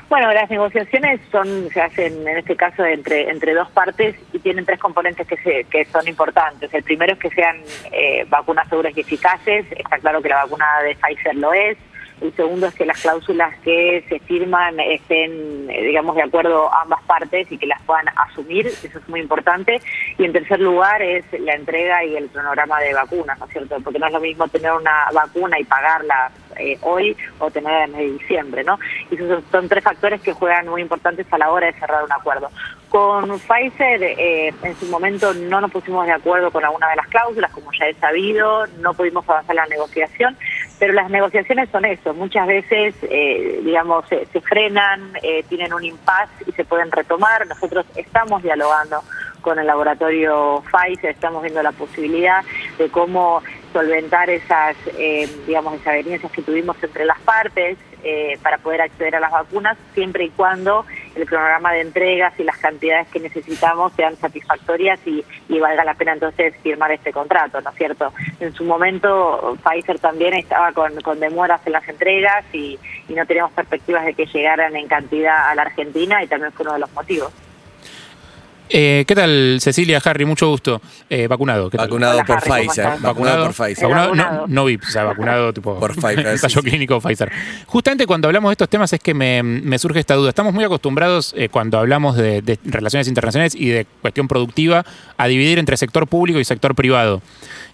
Bueno, 0.09 0.31
las 0.31 0.49
negociaciones 0.49 1.19
son 1.29 1.69
se 1.69 1.81
hacen 1.81 2.25
en 2.25 2.37
este 2.37 2.55
caso 2.55 2.85
entre 2.85 3.29
entre 3.29 3.53
dos 3.53 3.69
partes 3.71 4.15
y 4.31 4.39
tienen 4.39 4.65
tres 4.65 4.79
componentes 4.79 5.27
que 5.27 5.35
se, 5.37 5.65
que 5.65 5.83
son 5.85 6.07
importantes. 6.07 6.73
El 6.73 6.83
primero 6.83 7.11
es 7.11 7.19
que 7.19 7.29
sean 7.29 7.57
eh, 7.91 8.25
vacunas 8.29 8.69
seguras 8.69 8.95
y 8.95 9.01
eficaces. 9.01 9.65
Está 9.71 9.99
claro 9.99 10.21
que 10.21 10.29
la 10.29 10.45
vacuna 10.45 10.65
de 10.83 10.95
Pfizer 10.95 11.35
lo 11.35 11.51
es. 11.51 11.77
El 12.21 12.33
segundo 12.35 12.67
es 12.67 12.73
que 12.73 12.85
las 12.85 12.99
cláusulas 12.99 13.53
que 13.59 14.03
se 14.09 14.19
firman 14.19 14.79
estén, 14.79 15.69
eh, 15.69 15.83
digamos, 15.83 16.15
de 16.15 16.23
acuerdo 16.23 16.73
ambas 16.73 17.03
partes 17.03 17.51
y 17.51 17.57
que 17.57 17.67
las 17.67 17.81
puedan 17.83 18.05
asumir, 18.15 18.65
eso 18.65 18.87
es 18.97 19.09
muy 19.09 19.19
importante. 19.19 19.79
Y 20.17 20.23
en 20.23 20.33
tercer 20.33 20.59
lugar 20.59 21.01
es 21.01 21.25
la 21.39 21.53
entrega 21.53 22.03
y 22.05 22.15
el 22.15 22.29
cronograma 22.29 22.79
de 22.79 22.93
vacunas, 22.93 23.37
¿no 23.37 23.45
es 23.45 23.51
cierto? 23.51 23.77
Porque 23.83 23.99
no 23.99 24.07
es 24.07 24.13
lo 24.13 24.19
mismo 24.19 24.47
tener 24.47 24.71
una 24.71 25.05
vacuna 25.13 25.59
y 25.59 25.63
pagarla 25.65 26.31
eh, 26.59 26.77
hoy 26.81 27.15
o 27.39 27.49
tenerla 27.51 27.85
en 27.85 27.91
de 27.93 28.11
diciembre, 28.11 28.63
¿no? 28.63 28.79
Y 29.09 29.15
esos 29.15 29.43
son, 29.51 29.67
tres 29.67 29.83
factores 29.83 30.21
que 30.21 30.33
juegan 30.33 30.67
muy 30.67 30.81
importantes 30.81 31.25
a 31.31 31.37
la 31.37 31.51
hora 31.51 31.67
de 31.67 31.73
cerrar 31.73 32.03
un 32.03 32.11
acuerdo. 32.11 32.49
Con 32.89 33.39
Pfizer, 33.39 34.01
eh, 34.01 34.53
en 34.63 34.75
su 34.79 34.85
momento 34.87 35.33
no 35.33 35.59
nos 35.59 35.71
pusimos 35.71 36.05
de 36.05 36.13
acuerdo 36.13 36.51
con 36.51 36.63
alguna 36.63 36.89
de 36.89 36.95
las 36.95 37.07
cláusulas, 37.07 37.51
como 37.51 37.69
ya 37.77 37.87
he 37.87 37.93
sabido, 37.95 38.65
no 38.79 38.93
pudimos 38.93 39.27
avanzar 39.27 39.55
la 39.55 39.65
negociación 39.65 40.37
pero 40.79 40.93
las 40.93 41.09
negociaciones 41.09 41.69
son 41.71 41.85
eso, 41.85 42.13
muchas 42.13 42.45
veces, 42.45 42.95
eh, 43.01 43.61
digamos, 43.63 44.05
se, 44.07 44.41
frenan, 44.41 45.13
eh, 45.23 45.43
tienen 45.49 45.73
un 45.73 45.83
impas 45.83 46.29
y 46.45 46.51
se 46.51 46.65
pueden 46.65 46.91
retomar. 46.91 47.47
Nosotros 47.47 47.85
estamos 47.95 48.43
dialogando 48.43 49.01
con 49.41 49.57
el 49.57 49.65
laboratorio 49.65 50.63
Pfizer, 50.71 51.11
estamos 51.11 51.41
viendo 51.41 51.63
la 51.63 51.71
posibilidad 51.71 52.43
de 52.77 52.89
cómo 52.89 53.41
solventar 53.77 54.27
esas, 54.31 54.75
eh, 54.97 55.29
digamos, 55.45 55.75
esas 55.75 55.93
evidencias 55.97 56.31
que 56.31 56.41
tuvimos 56.41 56.75
entre 56.81 57.05
las 57.05 57.19
partes 57.19 57.77
eh, 58.03 58.35
para 58.41 58.57
poder 58.57 58.81
acceder 58.81 59.15
a 59.15 59.19
las 59.19 59.31
vacunas, 59.31 59.77
siempre 59.93 60.23
y 60.23 60.29
cuando 60.31 60.83
el 61.13 61.27
cronograma 61.27 61.73
de 61.73 61.81
entregas 61.81 62.33
y 62.39 62.43
las 62.43 62.57
cantidades 62.57 63.07
que 63.09 63.19
necesitamos 63.19 63.93
sean 63.93 64.15
satisfactorias 64.15 64.99
y, 65.05 65.23
valga 65.59 65.83
la 65.83 65.95
pena 65.95 66.13
entonces 66.13 66.55
firmar 66.63 66.91
este 66.91 67.11
contrato, 67.11 67.59
¿no 67.61 67.69
es 67.71 67.75
cierto? 67.75 68.13
En 68.39 68.53
su 68.53 68.63
momento 68.63 69.57
Pfizer 69.63 69.99
también 69.99 70.33
estaba 70.35 70.71
con, 70.71 71.19
demoras 71.19 71.61
en 71.65 71.73
las 71.73 71.87
entregas 71.89 72.45
y, 72.53 72.79
y 73.09 73.13
no 73.13 73.25
teníamos 73.25 73.51
perspectivas 73.51 74.05
de 74.05 74.13
que 74.13 74.27
llegaran 74.27 74.75
en 74.75 74.87
cantidad 74.87 75.49
a 75.49 75.55
la 75.55 75.63
Argentina 75.63 76.23
y 76.23 76.27
también 76.27 76.51
fue 76.53 76.63
uno 76.63 76.73
de 76.73 76.79
los 76.79 76.93
motivos. 76.93 77.33
Eh, 78.69 79.05
¿Qué 79.07 79.15
tal, 79.15 79.57
Cecilia, 79.61 80.01
Harry? 80.03 80.25
Mucho 80.25 80.49
gusto. 80.49 80.81
Eh, 81.09 81.27
vacunado. 81.27 81.69
¿qué 81.69 81.77
tal? 81.77 81.87
Vacunado 81.87 82.15
Hola, 82.15 82.25
por 82.25 82.37
Harry, 82.37 82.49
¿cómo 82.49 82.61
Pfizer. 82.63 82.99
Vacunado 82.99 83.45
por 83.45 83.53
Pfizer. 83.53 83.83
Vacunado, 83.83 84.15
no, 84.15 84.23
Vacunado. 84.23 84.47
no 84.47 84.65
VIP, 84.65 84.83
o 84.83 84.91
sea, 84.91 85.03
vacunado 85.03 85.53
tipo 85.53 85.79
Por 85.79 85.95
Pfizer, 85.95 86.27
ensayo 86.27 86.49
sí, 86.61 86.65
sí. 86.65 86.69
clínico 86.69 86.99
Pfizer. 86.99 87.31
Justamente 87.65 88.05
cuando 88.05 88.27
hablamos 88.27 88.49
de 88.49 88.53
estos 88.53 88.69
temas 88.69 88.91
es 88.93 88.99
que 88.99 89.13
me, 89.13 89.43
me 89.43 89.79
surge 89.79 89.99
esta 89.99 90.15
duda. 90.15 90.29
Estamos 90.29 90.53
muy 90.53 90.63
acostumbrados 90.63 91.33
eh, 91.37 91.49
cuando 91.49 91.79
hablamos 91.79 92.17
de, 92.17 92.41
de 92.41 92.59
relaciones 92.65 93.07
internacionales 93.07 93.55
y 93.55 93.69
de 93.69 93.85
cuestión 94.01 94.27
productiva 94.27 94.85
a 95.17 95.27
dividir 95.27 95.59
entre 95.59 95.77
sector 95.77 96.07
público 96.07 96.39
y 96.39 96.45
sector 96.45 96.75
privado. 96.75 97.21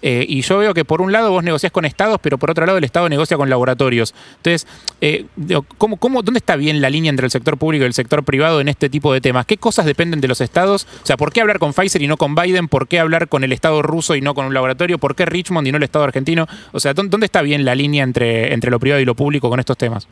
Eh, 0.05 0.25
y 0.27 0.41
yo 0.41 0.57
veo 0.57 0.73
que 0.73 0.83
por 0.83 1.01
un 1.01 1.13
lado 1.13 1.31
vos 1.31 1.45
negociás 1.45 1.71
con 1.71 1.85
estados, 1.85 2.19
pero 2.21 2.37
por 2.37 2.51
otro 2.51 2.65
lado 2.65 2.77
el 2.77 2.83
estado 2.83 3.07
negocia 3.07 3.37
con 3.37 3.49
laboratorios. 3.49 4.13
Entonces, 4.35 4.67
eh, 4.99 5.25
digo, 5.37 5.65
¿cómo, 5.77 5.95
cómo, 5.95 6.21
¿dónde 6.21 6.39
está 6.39 6.57
bien 6.57 6.81
la 6.81 6.89
línea 6.89 7.09
entre 7.09 7.25
el 7.25 7.31
sector 7.31 7.57
público 7.57 7.85
y 7.85 7.87
el 7.87 7.93
sector 7.93 8.21
privado 8.23 8.59
en 8.59 8.67
este 8.67 8.89
tipo 8.89 9.13
de 9.13 9.21
temas? 9.21 9.45
¿Qué 9.45 9.55
cosas 9.57 9.85
dependen 9.85 10.19
de 10.19 10.27
los 10.27 10.41
estados? 10.41 10.82
O 11.01 11.05
sea, 11.05 11.17
¿por 11.17 11.31
qué 11.33 11.41
hablar 11.41 11.59
con 11.59 11.73
Pfizer 11.73 12.01
y 12.01 12.07
no 12.07 12.17
con 12.17 12.35
Biden? 12.35 12.67
¿Por 12.67 12.87
qué 12.87 12.99
hablar 12.99 13.27
con 13.27 13.43
el 13.43 13.51
estado 13.51 13.81
ruso 13.81 14.15
y 14.15 14.21
no 14.21 14.33
con 14.33 14.45
un 14.45 14.53
laboratorio? 14.53 14.97
¿Por 14.97 15.15
qué 15.15 15.25
Richmond 15.25 15.67
y 15.67 15.71
no 15.71 15.77
el 15.77 15.83
estado 15.83 16.05
argentino? 16.05 16.47
O 16.71 16.79
sea, 16.79 16.93
¿dó- 16.93 17.03
¿dónde 17.03 17.25
está 17.25 17.41
bien 17.41 17.65
la 17.65 17.75
línea 17.75 18.03
entre, 18.03 18.53
entre 18.53 18.71
lo 18.71 18.79
privado 18.79 19.01
y 19.01 19.05
lo 19.05 19.15
público 19.15 19.49
con 19.49 19.59
estos 19.59 19.77
temas? 19.77 20.07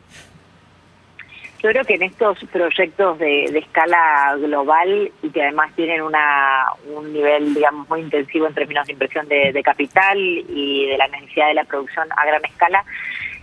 Yo 1.62 1.70
creo 1.70 1.84
que 1.84 1.94
en 1.94 2.02
estos 2.02 2.38
proyectos 2.52 3.20
de, 3.20 3.48
de 3.52 3.58
escala 3.60 4.34
global 4.40 5.12
y 5.22 5.30
que 5.30 5.42
además 5.42 5.70
tienen 5.76 6.02
una, 6.02 6.64
un 6.92 7.12
nivel, 7.12 7.54
digamos, 7.54 7.88
muy 7.88 8.00
intensivo 8.00 8.48
en 8.48 8.54
términos 8.54 8.84
de 8.88 8.94
inversión 8.94 9.28
de, 9.28 9.52
de 9.52 9.62
capital 9.62 10.18
y 10.18 10.86
de 10.88 10.98
la 10.98 11.06
necesidad 11.06 11.46
de 11.46 11.54
la 11.54 11.62
producción 11.62 12.08
a 12.16 12.26
gran 12.26 12.44
escala, 12.44 12.84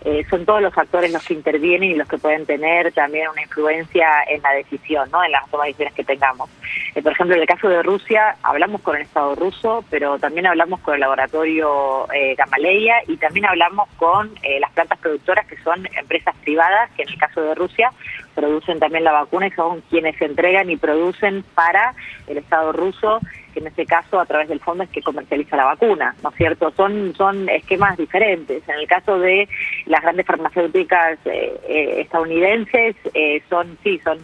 eh, 0.05 0.25
son 0.29 0.45
todos 0.45 0.61
los 0.61 0.77
actores 0.77 1.11
los 1.11 1.25
que 1.25 1.33
intervienen 1.33 1.91
y 1.91 1.95
los 1.95 2.07
que 2.07 2.17
pueden 2.17 2.45
tener 2.45 2.91
también 2.93 3.27
una 3.29 3.41
influencia 3.41 4.07
en 4.27 4.41
la 4.41 4.51
decisión, 4.51 5.09
¿no? 5.11 5.23
en 5.23 5.31
las 5.31 5.49
tomas 5.49 5.65
de 5.65 5.69
decisiones 5.69 5.93
que 5.93 6.03
tengamos. 6.03 6.49
Eh, 6.95 7.01
por 7.01 7.11
ejemplo, 7.11 7.35
en 7.35 7.41
el 7.41 7.47
caso 7.47 7.67
de 7.67 7.83
Rusia, 7.83 8.35
hablamos 8.43 8.81
con 8.81 8.95
el 8.95 9.03
Estado 9.03 9.35
ruso, 9.35 9.83
pero 9.89 10.17
también 10.19 10.45
hablamos 10.47 10.79
con 10.81 10.93
el 10.93 11.01
laboratorio 11.01 12.11
eh, 12.13 12.35
Gamaleya 12.35 12.95
y 13.07 13.17
también 13.17 13.45
hablamos 13.45 13.89
con 13.97 14.31
eh, 14.43 14.59
las 14.59 14.71
plantas 14.71 14.99
productoras 14.99 15.45
que 15.47 15.57
son 15.57 15.87
empresas 15.97 16.35
privadas, 16.43 16.89
que 16.95 17.03
en 17.03 17.09
el 17.09 17.17
caso 17.17 17.41
de 17.41 17.55
Rusia 17.55 17.91
producen 18.35 18.79
también 18.79 19.03
la 19.03 19.11
vacuna 19.11 19.47
y 19.47 19.51
son 19.51 19.81
quienes 19.89 20.19
entregan 20.21 20.69
y 20.69 20.77
producen 20.77 21.43
para 21.55 21.93
el 22.27 22.37
Estado 22.37 22.71
ruso, 22.71 23.19
en 23.59 23.67
este 23.67 23.85
caso 23.85 24.19
a 24.19 24.25
través 24.25 24.49
del 24.49 24.59
fondo 24.59 24.83
es 24.83 24.89
que 24.89 25.01
comercializa 25.01 25.55
la 25.55 25.65
vacuna, 25.65 26.15
¿no 26.23 26.29
es 26.29 26.35
cierto? 26.35 26.71
Son, 26.71 27.13
son 27.15 27.47
esquemas 27.49 27.97
diferentes. 27.97 28.67
En 28.67 28.75
el 28.75 28.87
caso 28.87 29.19
de 29.19 29.47
las 29.85 30.01
grandes 30.01 30.25
farmacéuticas 30.25 31.19
eh, 31.25 31.59
eh, 31.67 32.01
estadounidenses, 32.01 32.95
eh, 33.13 33.41
son, 33.49 33.77
sí, 33.83 33.99
son 34.03 34.17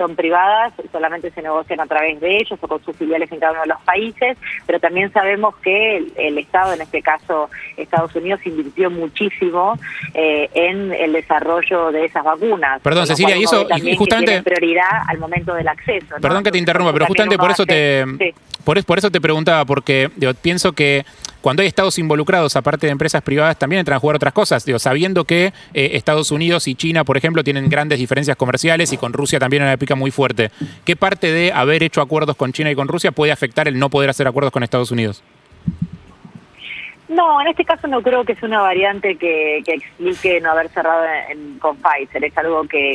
son 0.00 0.16
privadas, 0.16 0.72
solamente 0.90 1.30
se 1.30 1.42
negocian 1.42 1.78
a 1.78 1.86
través 1.86 2.18
de 2.22 2.38
ellos 2.38 2.58
o 2.58 2.66
con 2.66 2.82
sus 2.82 2.96
filiales 2.96 3.30
en 3.30 3.38
cada 3.38 3.52
uno 3.52 3.60
de 3.60 3.66
los 3.66 3.80
países, 3.82 4.38
pero 4.66 4.80
también 4.80 5.12
sabemos 5.12 5.54
que 5.56 5.98
el, 5.98 6.12
el 6.16 6.38
Estado, 6.38 6.72
en 6.72 6.80
este 6.80 7.02
caso 7.02 7.50
Estados 7.76 8.14
Unidos, 8.16 8.40
invirtió 8.46 8.90
muchísimo 8.90 9.78
eh, 10.14 10.48
en 10.54 10.90
el 10.90 11.12
desarrollo 11.12 11.92
de 11.92 12.06
esas 12.06 12.24
vacunas. 12.24 12.80
Perdón, 12.80 13.06
Cecilia, 13.06 13.36
y 13.36 13.42
eso- 13.44 13.66
y 13.76 13.94
justamente- 13.94 14.42
prioridad 14.42 15.02
al 15.06 15.18
momento 15.18 15.52
del 15.52 15.68
acceso. 15.68 16.14
¿no? 16.14 16.20
Perdón 16.22 16.44
que 16.44 16.50
te 16.50 16.56
interrumpa, 16.58 16.94
pero 16.94 17.04
justamente 17.04 17.36
por 17.36 17.50
eso 17.50 17.66
te, 17.66 18.06
sí. 18.18 18.32
por, 18.64 18.82
por 18.86 18.96
eso 18.96 19.10
te 19.10 19.20
preguntaba, 19.20 19.66
porque 19.66 20.10
pienso 20.40 20.72
que 20.72 21.04
cuando 21.40 21.62
hay 21.62 21.68
estados 21.68 21.98
involucrados, 21.98 22.56
aparte 22.56 22.86
de 22.86 22.92
empresas 22.92 23.22
privadas, 23.22 23.58
también 23.58 23.80
entran 23.80 23.96
a 23.96 24.00
jugar 24.00 24.16
otras 24.16 24.32
cosas. 24.32 24.64
Digo, 24.64 24.78
sabiendo 24.78 25.24
que 25.24 25.52
eh, 25.74 25.90
Estados 25.94 26.30
Unidos 26.30 26.68
y 26.68 26.74
China, 26.74 27.04
por 27.04 27.16
ejemplo, 27.16 27.42
tienen 27.42 27.68
grandes 27.68 27.98
diferencias 27.98 28.36
comerciales 28.36 28.92
y 28.92 28.96
con 28.96 29.12
Rusia 29.12 29.38
también 29.38 29.62
una 29.62 29.76
pica 29.76 29.94
muy 29.94 30.10
fuerte. 30.10 30.50
¿Qué 30.84 30.96
parte 30.96 31.32
de 31.32 31.52
haber 31.52 31.82
hecho 31.82 32.00
acuerdos 32.00 32.36
con 32.36 32.52
China 32.52 32.70
y 32.70 32.74
con 32.74 32.88
Rusia 32.88 33.12
puede 33.12 33.32
afectar 33.32 33.68
el 33.68 33.78
no 33.78 33.90
poder 33.90 34.10
hacer 34.10 34.26
acuerdos 34.26 34.52
con 34.52 34.62
Estados 34.62 34.90
Unidos? 34.90 35.22
No, 37.10 37.40
en 37.40 37.48
este 37.48 37.64
caso 37.64 37.88
no 37.88 38.02
creo 38.02 38.24
que 38.24 38.36
sea 38.36 38.48
una 38.48 38.60
variante 38.60 39.16
que, 39.16 39.62
que 39.66 39.74
explique 39.74 40.40
no 40.40 40.52
haber 40.52 40.68
cerrado 40.68 41.04
en- 41.28 41.58
con 41.58 41.76
Pfizer. 41.76 42.24
Es 42.24 42.38
algo 42.38 42.62
que, 42.68 42.94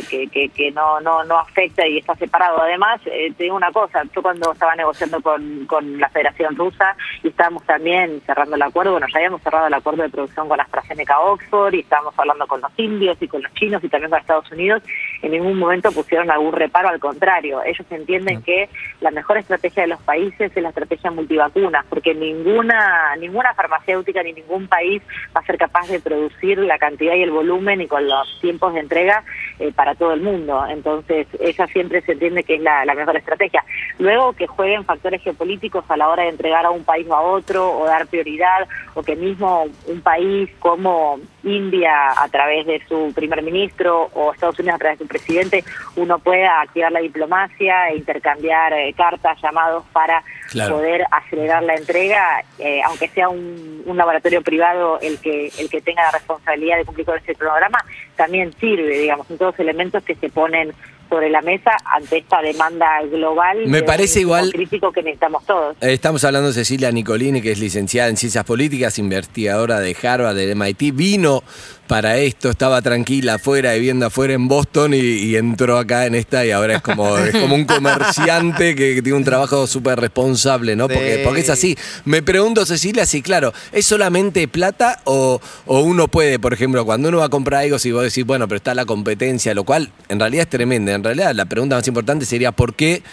no 1.25 1.37
afecta 1.37 1.85
y 1.85 1.97
está 1.97 2.15
separado. 2.15 2.61
Además, 2.61 3.01
eh, 3.07 3.33
te 3.37 3.43
digo 3.43 3.57
una 3.57 3.73
cosa, 3.73 4.03
yo 4.15 4.21
cuando 4.21 4.53
estaba 4.53 4.73
negociando 4.75 5.19
con, 5.21 5.65
con 5.65 5.99
la 5.99 6.07
Federación 6.07 6.55
Rusa 6.55 6.95
y 7.23 7.27
estábamos 7.27 7.63
también 7.65 8.21
cerrando 8.25 8.55
el 8.55 8.61
acuerdo, 8.61 8.93
bueno, 8.93 9.07
ya 9.11 9.17
habíamos 9.19 9.41
cerrado 9.41 9.67
el 9.67 9.73
acuerdo 9.73 10.03
de 10.03 10.09
producción 10.09 10.47
con 10.47 10.61
AstraZeneca 10.61 11.19
Oxford 11.19 11.73
y 11.73 11.81
estábamos 11.81 12.17
hablando 12.17 12.47
con 12.47 12.61
los 12.61 12.71
indios 12.77 13.17
y 13.21 13.27
con 13.27 13.43
los 13.43 13.53
chinos 13.55 13.83
y 13.83 13.89
también 13.89 14.11
con 14.11 14.19
Estados 14.21 14.49
Unidos, 14.49 14.81
en 15.25 15.31
ningún 15.31 15.57
momento 15.57 15.91
pusieron 15.91 16.29
algún 16.29 16.53
reparo, 16.53 16.89
al 16.89 16.99
contrario. 16.99 17.63
Ellos 17.63 17.85
entienden 17.89 18.41
que 18.43 18.69
la 19.01 19.11
mejor 19.11 19.37
estrategia 19.37 19.83
de 19.83 19.89
los 19.89 20.01
países 20.01 20.51
es 20.55 20.63
la 20.63 20.69
estrategia 20.69 21.09
multivacunas, 21.11 21.85
porque 21.89 22.13
ninguna, 22.13 23.15
ninguna 23.17 23.53
farmacéutica 23.53 24.21
ni 24.23 24.33
ningún 24.33 24.67
país 24.67 25.01
va 25.35 25.41
a 25.41 25.45
ser 25.45 25.57
capaz 25.57 25.87
de 25.87 25.99
producir 25.99 26.59
la 26.59 26.77
cantidad 26.77 27.15
y 27.15 27.23
el 27.23 27.31
volumen 27.31 27.81
y 27.81 27.87
con 27.87 28.07
los 28.07 28.39
tiempos 28.39 28.73
de 28.73 28.81
entrega 28.81 29.23
eh, 29.59 29.71
para 29.73 29.95
todo 29.95 30.13
el 30.13 30.21
mundo. 30.21 30.63
Entonces, 30.69 31.27
esa 31.39 31.65
siempre 31.67 32.01
se 32.01 32.11
entiende 32.11 32.43
que 32.43 32.55
es 32.55 32.61
la, 32.61 32.85
la 32.85 32.93
mejor 32.93 33.17
estrategia. 33.17 33.63
Luego 33.97 34.33
que 34.33 34.47
jueguen 34.47 34.85
factores 34.85 35.21
geopolíticos 35.23 35.85
a 35.89 35.97
la 35.97 36.07
hora 36.07 36.23
de 36.23 36.29
entregar 36.29 36.65
a 36.65 36.69
un 36.69 36.83
país 36.83 37.07
o 37.09 37.15
a 37.15 37.21
otro 37.21 37.77
o 37.77 37.85
dar 37.85 38.07
prioridad, 38.07 38.67
o 38.93 39.03
que 39.03 39.15
mismo 39.15 39.65
un 39.87 40.01
país 40.01 40.49
como 40.59 41.19
India 41.43 42.11
a 42.17 42.27
través 42.29 42.65
de 42.65 42.81
su 42.87 43.11
primer 43.13 43.41
ministro 43.41 44.09
o 44.13 44.33
Estados 44.33 44.59
Unidos 44.59 44.75
a 44.75 44.79
través 44.79 44.99
de 44.99 45.05
su 45.05 45.09
presidente, 45.19 45.63
uno 45.95 46.19
pueda 46.19 46.61
activar 46.61 46.91
la 46.91 46.99
diplomacia 46.99 47.89
e 47.89 47.97
intercambiar 47.97 48.73
eh, 48.73 48.93
cartas, 48.95 49.37
llamados 49.41 49.83
para 49.93 50.23
Claro. 50.51 50.75
poder 50.77 51.03
acelerar 51.11 51.63
la 51.63 51.73
entrega, 51.75 52.43
eh, 52.59 52.79
aunque 52.85 53.07
sea 53.09 53.27
un, 53.29 53.81
un 53.85 53.97
laboratorio 53.97 54.41
privado 54.43 54.99
el 55.01 55.17
que 55.19 55.51
el 55.59 55.69
que 55.69 55.81
tenga 55.81 56.03
la 56.03 56.11
responsabilidad 56.11 56.77
de 56.77 56.85
cumplir 56.85 57.05
con 57.05 57.17
ese 57.17 57.33
programa, 57.33 57.79
también 58.15 58.53
sirve, 58.59 58.99
digamos, 58.99 59.27
son 59.27 59.37
todos 59.37 59.57
elementos 59.59 60.03
que 60.03 60.15
se 60.15 60.29
ponen 60.29 60.71
sobre 61.09 61.29
la 61.29 61.41
mesa 61.41 61.71
ante 61.85 62.17
esta 62.19 62.41
demanda 62.41 63.01
global. 63.11 63.67
Me 63.67 63.83
parece 63.83 64.21
igual- 64.21 64.51
crítico 64.51 64.91
que 64.91 65.01
necesitamos 65.03 65.45
todos. 65.45 65.75
Estamos 65.81 66.23
hablando 66.23 66.47
de 66.47 66.53
Cecilia 66.53 66.91
Nicolini, 66.91 67.41
que 67.41 67.51
es 67.51 67.59
licenciada 67.59 68.09
en 68.09 68.15
Ciencias 68.17 68.43
Políticas, 68.43 68.97
investigadora 68.99 69.79
de 69.79 69.95
Harvard, 70.01 70.35
del 70.35 70.55
MIT. 70.55 70.91
Vino 70.95 71.43
para 71.87 72.17
esto, 72.17 72.49
estaba 72.49 72.81
tranquila 72.81 73.35
afuera, 73.35 73.73
viviendo 73.73 74.05
afuera 74.07 74.33
en 74.33 74.47
Boston 74.47 74.93
y, 74.93 74.97
y 74.97 75.35
entró 75.35 75.77
acá 75.77 76.05
en 76.05 76.15
esta 76.15 76.45
y 76.45 76.51
ahora 76.51 76.77
es 76.77 76.81
como, 76.81 77.17
es 77.17 77.35
como 77.35 77.55
un 77.55 77.65
comerciante 77.65 78.75
que, 78.75 78.95
que 78.95 79.01
tiene 79.01 79.17
un 79.17 79.23
trabajo 79.23 79.67
súper 79.67 79.99
responsable, 79.99 80.75
¿no? 80.75 80.87
Porque, 80.87 81.21
porque 81.23 81.41
es 81.41 81.49
así. 81.49 81.77
Me 82.05 82.23
pregunto, 82.23 82.65
Cecilia, 82.65 83.05
si 83.05 83.21
claro, 83.21 83.53
¿es 83.71 83.85
solamente 83.85 84.47
plata 84.47 85.01
o, 85.05 85.39
o 85.65 85.79
uno 85.81 86.07
puede, 86.07 86.39
por 86.39 86.53
ejemplo, 86.53 86.85
cuando 86.85 87.09
uno 87.09 87.19
va 87.19 87.25
a 87.25 87.29
comprar 87.29 87.63
algo, 87.63 87.77
si 87.79 87.91
vos 87.91 88.03
decís, 88.03 88.25
bueno, 88.25 88.47
pero 88.47 88.57
está 88.57 88.73
la 88.73 88.85
competencia, 88.85 89.53
lo 89.53 89.63
cual 89.63 89.91
en 90.09 90.19
realidad 90.19 90.43
es 90.43 90.49
tremenda. 90.49 90.93
En 90.93 91.03
realidad 91.03 91.33
la 91.35 91.45
pregunta 91.45 91.75
más 91.75 91.87
importante 91.87 92.25
sería, 92.25 92.51
¿por 92.51 92.73
qué? 92.73 93.03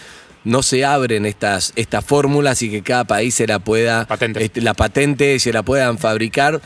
no 0.45 0.61
se 0.61 0.83
abren 0.83 1.25
estas, 1.25 1.71
estas 1.77 2.03
fórmulas 2.03 2.61
y 2.63 2.69
que 2.69 2.81
cada 2.81 3.05
país 3.05 3.33
se 3.33 3.47
la 3.47 3.59
pueda, 3.59 4.05
Patente. 4.05 4.43
este, 4.43 4.59
la 4.61 4.73
patente, 4.73 5.39
se 5.39 5.53
la 5.53 5.63
puedan 5.63 5.97
fabricar 5.97 6.59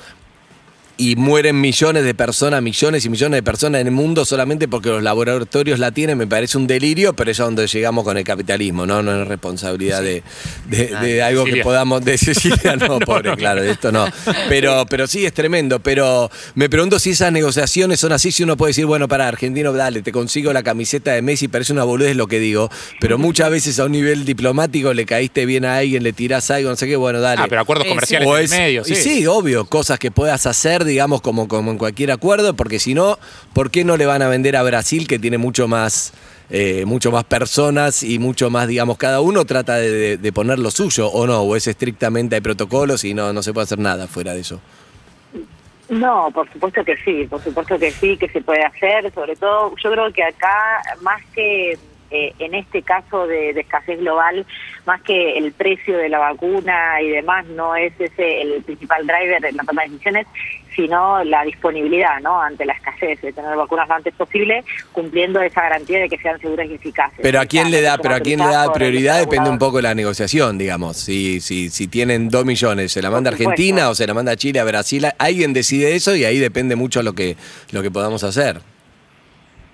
y 1.00 1.16
mueren 1.16 1.60
millones 1.62 2.04
de 2.04 2.14
personas, 2.16 2.62
millones 2.62 3.06
y 3.06 3.10
millones 3.10 3.38
de 3.38 3.44
personas 3.44 3.82
en 3.82 3.88
el 3.88 3.94
mundo 3.94 4.26
solamente 4.26 4.68
porque 4.68 4.90
los 4.90 5.04
laboratorios 5.04 5.78
la 5.80 5.92
tienen, 5.92 6.18
me 6.18 6.26
parece 6.28 6.58
un 6.58 6.66
delirio, 6.66 7.14
pero 7.14 7.30
es 7.30 7.40
a 7.40 7.44
donde 7.44 7.68
llegamos 7.68 8.04
con 8.04 8.18
el 8.18 8.24
capitalismo, 8.24 8.86
¿no? 8.88 9.04
No 9.04 9.22
es 9.22 9.28
responsabilidad 9.28 10.02
de, 10.02 10.24
de- 10.70 10.88
de 10.88 11.22
algo 11.22 11.46
que 11.46 11.58
podamos 11.58 12.04
de 12.04 12.18
Cecilia, 12.18 12.76
no, 12.88 13.00
pobre, 13.00 13.36
claro, 13.38 13.62
de 13.62 13.72
esto 13.72 13.92
no. 13.92 14.08
Pero, 14.50 14.86
pero 14.90 15.06
sí 15.08 15.26
es 15.26 15.34
tremendo, 15.34 15.80
pero 15.80 16.32
me 16.56 16.70
pregunto 16.70 16.98
si 17.00 17.12
esas 17.12 17.32
negociaciones 17.32 18.00
son 18.00 18.12
así, 18.12 18.32
si 18.32 18.44
uno 18.44 18.58
puede 18.58 18.72
decir, 18.72 18.86
bueno, 18.86 19.08
para 19.08 19.28
argentino, 19.28 19.74
dale, 19.74 20.02
te 20.02 20.12
consigo 20.12 20.52
la 20.52 20.64
camiseta 20.64 21.12
de 21.14 21.22
Messi, 21.22 21.48
parece 21.48 21.74
una 21.74 21.84
boludez 21.84 22.16
lo 22.16 22.28
que 22.28 22.40
digo, 22.40 22.72
pero 23.00 23.18
muchas 23.18 23.52
veces 23.52 23.80
a 23.80 23.86
un 23.86 23.92
nivel 23.92 24.26
diplomático 24.26 24.94
le 24.94 25.06
caíste 25.06 25.46
bien 25.46 25.64
a 25.66 25.78
alguien, 25.78 26.02
le 26.02 26.14
tirás 26.14 26.50
algo, 26.50 26.70
no 26.72 26.76
sé 26.76 26.88
qué, 26.88 26.96
bueno, 26.96 27.20
dale. 27.22 27.42
Ah, 27.44 27.46
pero 27.48 27.62
acuerdos 27.62 27.86
Eh, 27.86 27.90
comerciales 27.90 28.52
en 28.52 28.58
medio, 28.60 28.84
y 28.88 28.96
sí, 28.96 29.28
obvio, 29.28 29.66
cosas 29.66 30.00
que 30.00 30.10
puedas 30.10 30.46
hacer, 30.48 30.87
digamos, 30.88 31.22
como, 31.22 31.48
como 31.48 31.72
en 31.72 31.78
cualquier 31.78 32.12
acuerdo, 32.12 32.56
porque 32.56 32.80
si 32.80 32.94
no, 32.96 33.20
¿por 33.54 33.70
qué 33.70 33.84
no 33.84 33.98
le 33.98 34.06
van 34.08 34.22
a 34.24 34.28
vender 34.30 34.56
a 34.56 34.64
Brasil 34.64 35.08
que 35.08 35.20
tiene 35.20 35.38
mucho 35.38 35.68
más, 35.68 36.14
eh, 36.50 36.86
mucho 36.86 37.12
más 37.12 37.26
personas 37.26 38.02
y 38.02 38.18
mucho 38.20 38.50
más, 38.50 38.68
digamos, 38.68 38.98
cada 38.98 39.22
uno 39.22 39.46
trata 39.46 39.76
de, 39.76 40.18
de- 40.18 40.32
poner 40.32 40.58
lo 40.60 40.72
suyo 40.72 41.08
o 41.10 41.28
no, 41.28 41.42
o 41.42 41.56
es 41.56 41.68
estrictamente 41.68 42.36
hay 42.36 42.42
protocolos 42.42 43.04
y 43.04 43.14
no, 43.14 43.34
no 43.34 43.44
se 43.44 43.54
puede 43.54 43.66
hacer 43.66 43.80
nada 43.80 44.08
fuera 44.08 44.34
de 44.34 44.40
eso? 44.42 44.60
No, 45.90 46.30
por 46.34 46.52
supuesto 46.52 46.84
que 46.84 46.98
sí, 46.98 47.26
por 47.30 47.42
supuesto 47.44 47.80
que 47.80 47.94
sí, 48.00 48.18
que 48.18 48.28
se 48.30 48.42
puede 48.42 48.64
hacer, 48.64 49.12
sobre 49.14 49.36
todo 49.38 49.74
yo 49.82 49.92
creo 49.92 50.12
que 50.12 50.24
acá 50.24 50.82
más 51.02 51.22
que 51.34 51.78
eh, 52.12 52.34
en 52.40 52.56
este 52.56 52.82
caso 52.82 53.28
de, 53.28 53.54
de, 53.54 53.62
escasez 53.62 54.00
global, 54.00 54.46
más 54.86 55.02
que 55.02 55.38
el 55.38 55.52
precio 55.52 55.98
de 55.98 56.10
la 56.10 56.20
vacuna 56.20 57.02
y 57.02 57.10
demás, 57.10 57.46
no 57.48 57.76
es 57.76 57.94
ese 58.00 58.42
el 58.42 58.64
principal 58.64 59.06
driver 59.06 59.44
en 59.46 59.58
la 59.58 59.64
toma 59.64 59.84
de 59.84 59.90
decisiones, 59.90 60.28
sino 60.78 61.24
la 61.24 61.44
disponibilidad, 61.44 62.22
¿no? 62.22 62.40
Ante 62.40 62.64
la 62.64 62.74
escasez 62.74 63.20
de 63.22 63.34
tener 63.34 63.58
vacunas 63.58 63.90
lo 63.90 63.96
antes 63.96 64.14
posible, 64.14 64.64
cumpliendo 64.92 65.42
esa 65.42 65.64
garantía 65.64 66.00
de 66.00 66.08
que 66.08 66.18
sean 66.20 66.40
seguras 66.40 66.68
y 66.70 66.76
eficaces. 66.76 67.20
Pero 67.22 67.42
a 67.42 67.46
quién 67.46 67.72
le 67.72 67.82
da, 67.82 67.98
pero 67.98 68.16
a 68.16 68.20
quién 68.20 68.40
le 68.40 68.46
da 68.46 68.72
prioridad 68.72 69.20
depende 69.20 69.50
un 69.50 69.58
poco 69.58 69.78
de 69.78 69.84
la 69.84 69.96
negociación, 69.96 70.58
digamos. 70.58 70.98
Si, 70.98 71.42
si, 71.42 71.70
si 71.70 71.88
tienen 71.88 72.30
dos 72.30 72.46
millones, 72.46 72.92
se 72.92 73.02
la 73.02 73.10
manda 73.10 73.32
a 73.32 73.34
Argentina 73.34 73.90
o 73.90 73.96
se 73.96 74.06
la 74.06 74.14
manda 74.14 74.34
a 74.34 74.36
Chile, 74.36 74.60
a 74.60 74.64
Brasil, 74.64 75.08
alguien 75.18 75.52
decide 75.52 75.96
eso 75.96 76.16
y 76.16 76.26
ahí 76.26 76.38
depende 76.38 76.76
mucho 76.76 77.02
lo 77.02 77.14
que, 77.14 77.36
lo 77.72 77.82
que 77.82 77.90
podamos 77.90 78.24
hacer. 78.24 78.62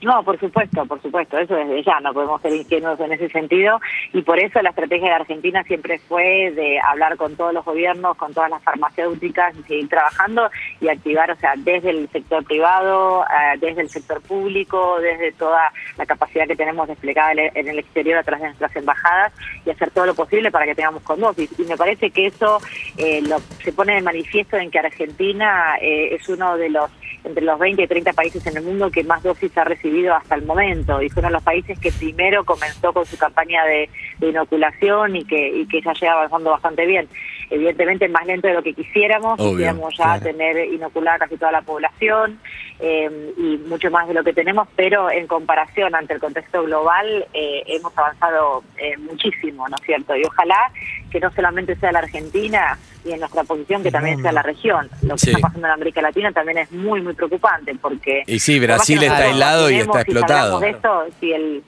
No, 0.03 0.21
por 0.23 0.37
supuesto, 0.37 0.85
por 0.85 1.01
supuesto, 1.01 1.37
eso 1.37 1.55
desde 1.55 1.81
ya, 1.81 1.99
no 2.01 2.13
podemos 2.13 2.41
ser 2.41 2.53
ingenuos 2.53 2.99
en 2.99 3.13
ese 3.13 3.29
sentido 3.29 3.79
y 4.11 4.21
por 4.21 4.37
eso 4.37 4.61
la 4.61 4.71
estrategia 4.71 5.07
de 5.07 5.15
Argentina 5.15 5.63
siempre 5.63 5.97
fue 5.97 6.51
de 6.51 6.77
hablar 6.79 7.15
con 7.15 7.37
todos 7.37 7.53
los 7.53 7.63
gobiernos, 7.63 8.17
con 8.17 8.33
todas 8.33 8.49
las 8.49 8.61
farmacéuticas 8.63 9.55
y 9.57 9.63
seguir 9.63 9.87
trabajando 9.87 10.49
y 10.81 10.89
activar, 10.89 11.31
o 11.31 11.35
sea, 11.37 11.53
desde 11.55 11.91
el 11.91 12.09
sector 12.09 12.43
privado, 12.43 13.23
eh, 13.23 13.57
desde 13.59 13.81
el 13.81 13.89
sector 13.89 14.21
público, 14.21 14.99
desde 14.99 15.31
toda 15.31 15.71
la 15.97 16.05
capacidad 16.05 16.47
que 16.47 16.55
tenemos 16.57 16.87
desplegada 16.87 17.31
en 17.31 17.67
el 17.67 17.79
exterior 17.79 18.17
a 18.17 18.23
través 18.23 18.41
de 18.41 18.47
nuestras 18.49 18.75
embajadas 18.75 19.31
y 19.65 19.69
hacer 19.69 19.89
todo 19.91 20.05
lo 20.05 20.15
posible 20.15 20.51
para 20.51 20.65
que 20.65 20.75
tengamos 20.75 21.03
con 21.03 21.21
dosis. 21.21 21.49
Y 21.57 21.63
me 21.63 21.77
parece 21.77 22.11
que 22.11 22.27
eso 22.27 22.59
eh, 22.97 23.21
lo, 23.21 23.39
se 23.39 23.71
pone 23.71 23.95
de 23.95 24.01
manifiesto 24.01 24.57
en 24.57 24.69
que 24.69 24.79
Argentina 24.79 25.77
eh, 25.79 26.15
es 26.15 26.27
uno 26.27 26.57
de 26.57 26.69
los 26.69 26.91
entre 27.23 27.43
los 27.43 27.59
20 27.59 27.83
y 27.83 27.87
30 27.87 28.13
países 28.13 28.45
en 28.47 28.57
el 28.57 28.63
mundo 28.63 28.91
que 28.91 29.03
más 29.03 29.23
dosis 29.23 29.57
ha 29.57 29.63
recibido 29.63 30.13
hasta 30.13 30.35
el 30.35 30.45
momento 30.45 31.01
y 31.01 31.09
fueron 31.09 31.33
los 31.33 31.43
países 31.43 31.79
que 31.79 31.91
primero 31.91 32.43
comenzó 32.43 32.93
con 32.93 33.05
su 33.05 33.17
campaña 33.17 33.63
de, 33.65 33.89
inoculación 34.21 35.15
y 35.17 35.25
que, 35.25 35.49
y 35.49 35.67
que 35.67 35.81
ya 35.81 35.93
llega 35.93 36.13
avanzando 36.13 36.51
bastante 36.51 36.85
bien. 36.85 37.07
Evidentemente 37.53 38.07
más 38.09 38.25
lento 38.25 38.47
de 38.47 38.55
lo 38.55 38.63
que 38.63 38.73
quisiéramos, 38.73 39.37
quisiéramos 39.37 39.95
ya 39.95 40.19
tener 40.19 40.73
inoculada 40.73 41.19
casi 41.19 41.37
toda 41.37 41.51
la 41.51 41.61
población 41.61 42.39
eh, 42.79 43.31
y 43.37 43.57
mucho 43.67 43.91
más 43.91 44.07
de 44.07 44.15
lo 44.15 44.23
que 44.23 44.33
tenemos, 44.33 44.67
pero 44.75 45.11
en 45.11 45.27
comparación 45.27 45.93
ante 45.93 46.15
el 46.15 46.19
contexto 46.19 46.63
global 46.63 47.27
eh, 47.31 47.61
hemos 47.67 47.95
avanzado 47.95 48.63
eh, 48.77 48.97
muchísimo, 48.97 49.69
¿no 49.69 49.75
es 49.75 49.83
cierto? 49.85 50.15
Y 50.15 50.23
ojalá 50.23 50.71
que 51.11 51.19
no 51.19 51.31
solamente 51.31 51.75
sea 51.75 51.91
la 51.91 51.99
Argentina 51.99 52.79
y 53.05 53.11
en 53.11 53.19
nuestra 53.19 53.43
posición 53.43 53.83
que 53.83 53.91
también 53.91 54.19
sea 54.23 54.31
la 54.31 54.41
región. 54.41 54.89
Lo 55.03 55.15
que 55.15 55.29
está 55.29 55.39
pasando 55.39 55.67
en 55.67 55.73
América 55.73 56.01
Latina 56.01 56.31
también 56.31 56.57
es 56.57 56.71
muy, 56.71 57.01
muy 57.01 57.13
preocupante 57.13 57.75
porque... 57.79 58.23
Y 58.25 58.39
sí, 58.39 58.59
Brasil 58.59 59.03
está 59.03 59.25
aislado 59.25 59.69
y 59.69 59.75
está 59.75 60.01
explotado. 60.01 60.57
Si 60.57 60.65
de 60.65 60.71
esto, 60.71 61.05
si, 61.19 61.33
el, 61.33 61.63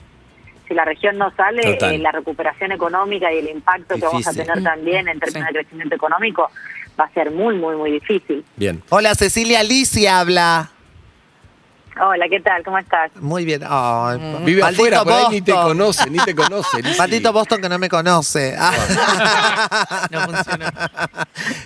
si 0.68 0.74
la 0.74 0.86
región 0.86 1.18
no 1.18 1.32
sale, 1.36 1.78
eh, 1.82 1.98
la 1.98 2.12
recuperación 2.12 2.72
económica 2.72 3.32
y 3.34 3.40
el 3.40 3.50
impacto 3.50 3.96
que 3.96 4.06
vamos 4.06 4.28
a 4.28 4.34
tener 4.34 4.64
también 4.64 5.08
en 5.08 5.20
términos 5.20 5.48
de 5.48 5.60
crecimiento 5.60 5.96
económico 5.96 6.50
va 7.00 7.06
a 7.06 7.14
ser 7.14 7.32
muy, 7.32 7.56
muy, 7.56 7.76
muy 7.76 7.92
difícil. 7.92 8.44
Bien. 8.56 8.82
Hola, 8.90 9.16
Cecilia 9.16 9.60
Alicia 9.60 10.20
habla. 10.20 10.72
Hola, 11.98 12.26
¿qué 12.30 12.42
tal? 12.42 12.62
¿Cómo 12.64 12.78
estás? 12.78 13.10
Muy 13.16 13.46
bien. 13.46 13.64
Oh, 13.64 14.12
Vive 14.44 14.62
afuera, 14.64 15.04
por 15.04 15.14
ahí 15.14 15.26
ni 15.32 15.42
te 15.42 15.54
conoce, 15.54 16.10
ni 16.10 16.18
te 16.20 16.36
conoce. 16.36 16.84
Maldito 16.98 17.32
Boston 17.32 17.62
que 17.62 17.70
no 17.70 17.80
me 17.80 17.88
conoce. 17.88 18.58
no 20.12 20.22
funciona. 20.22 20.74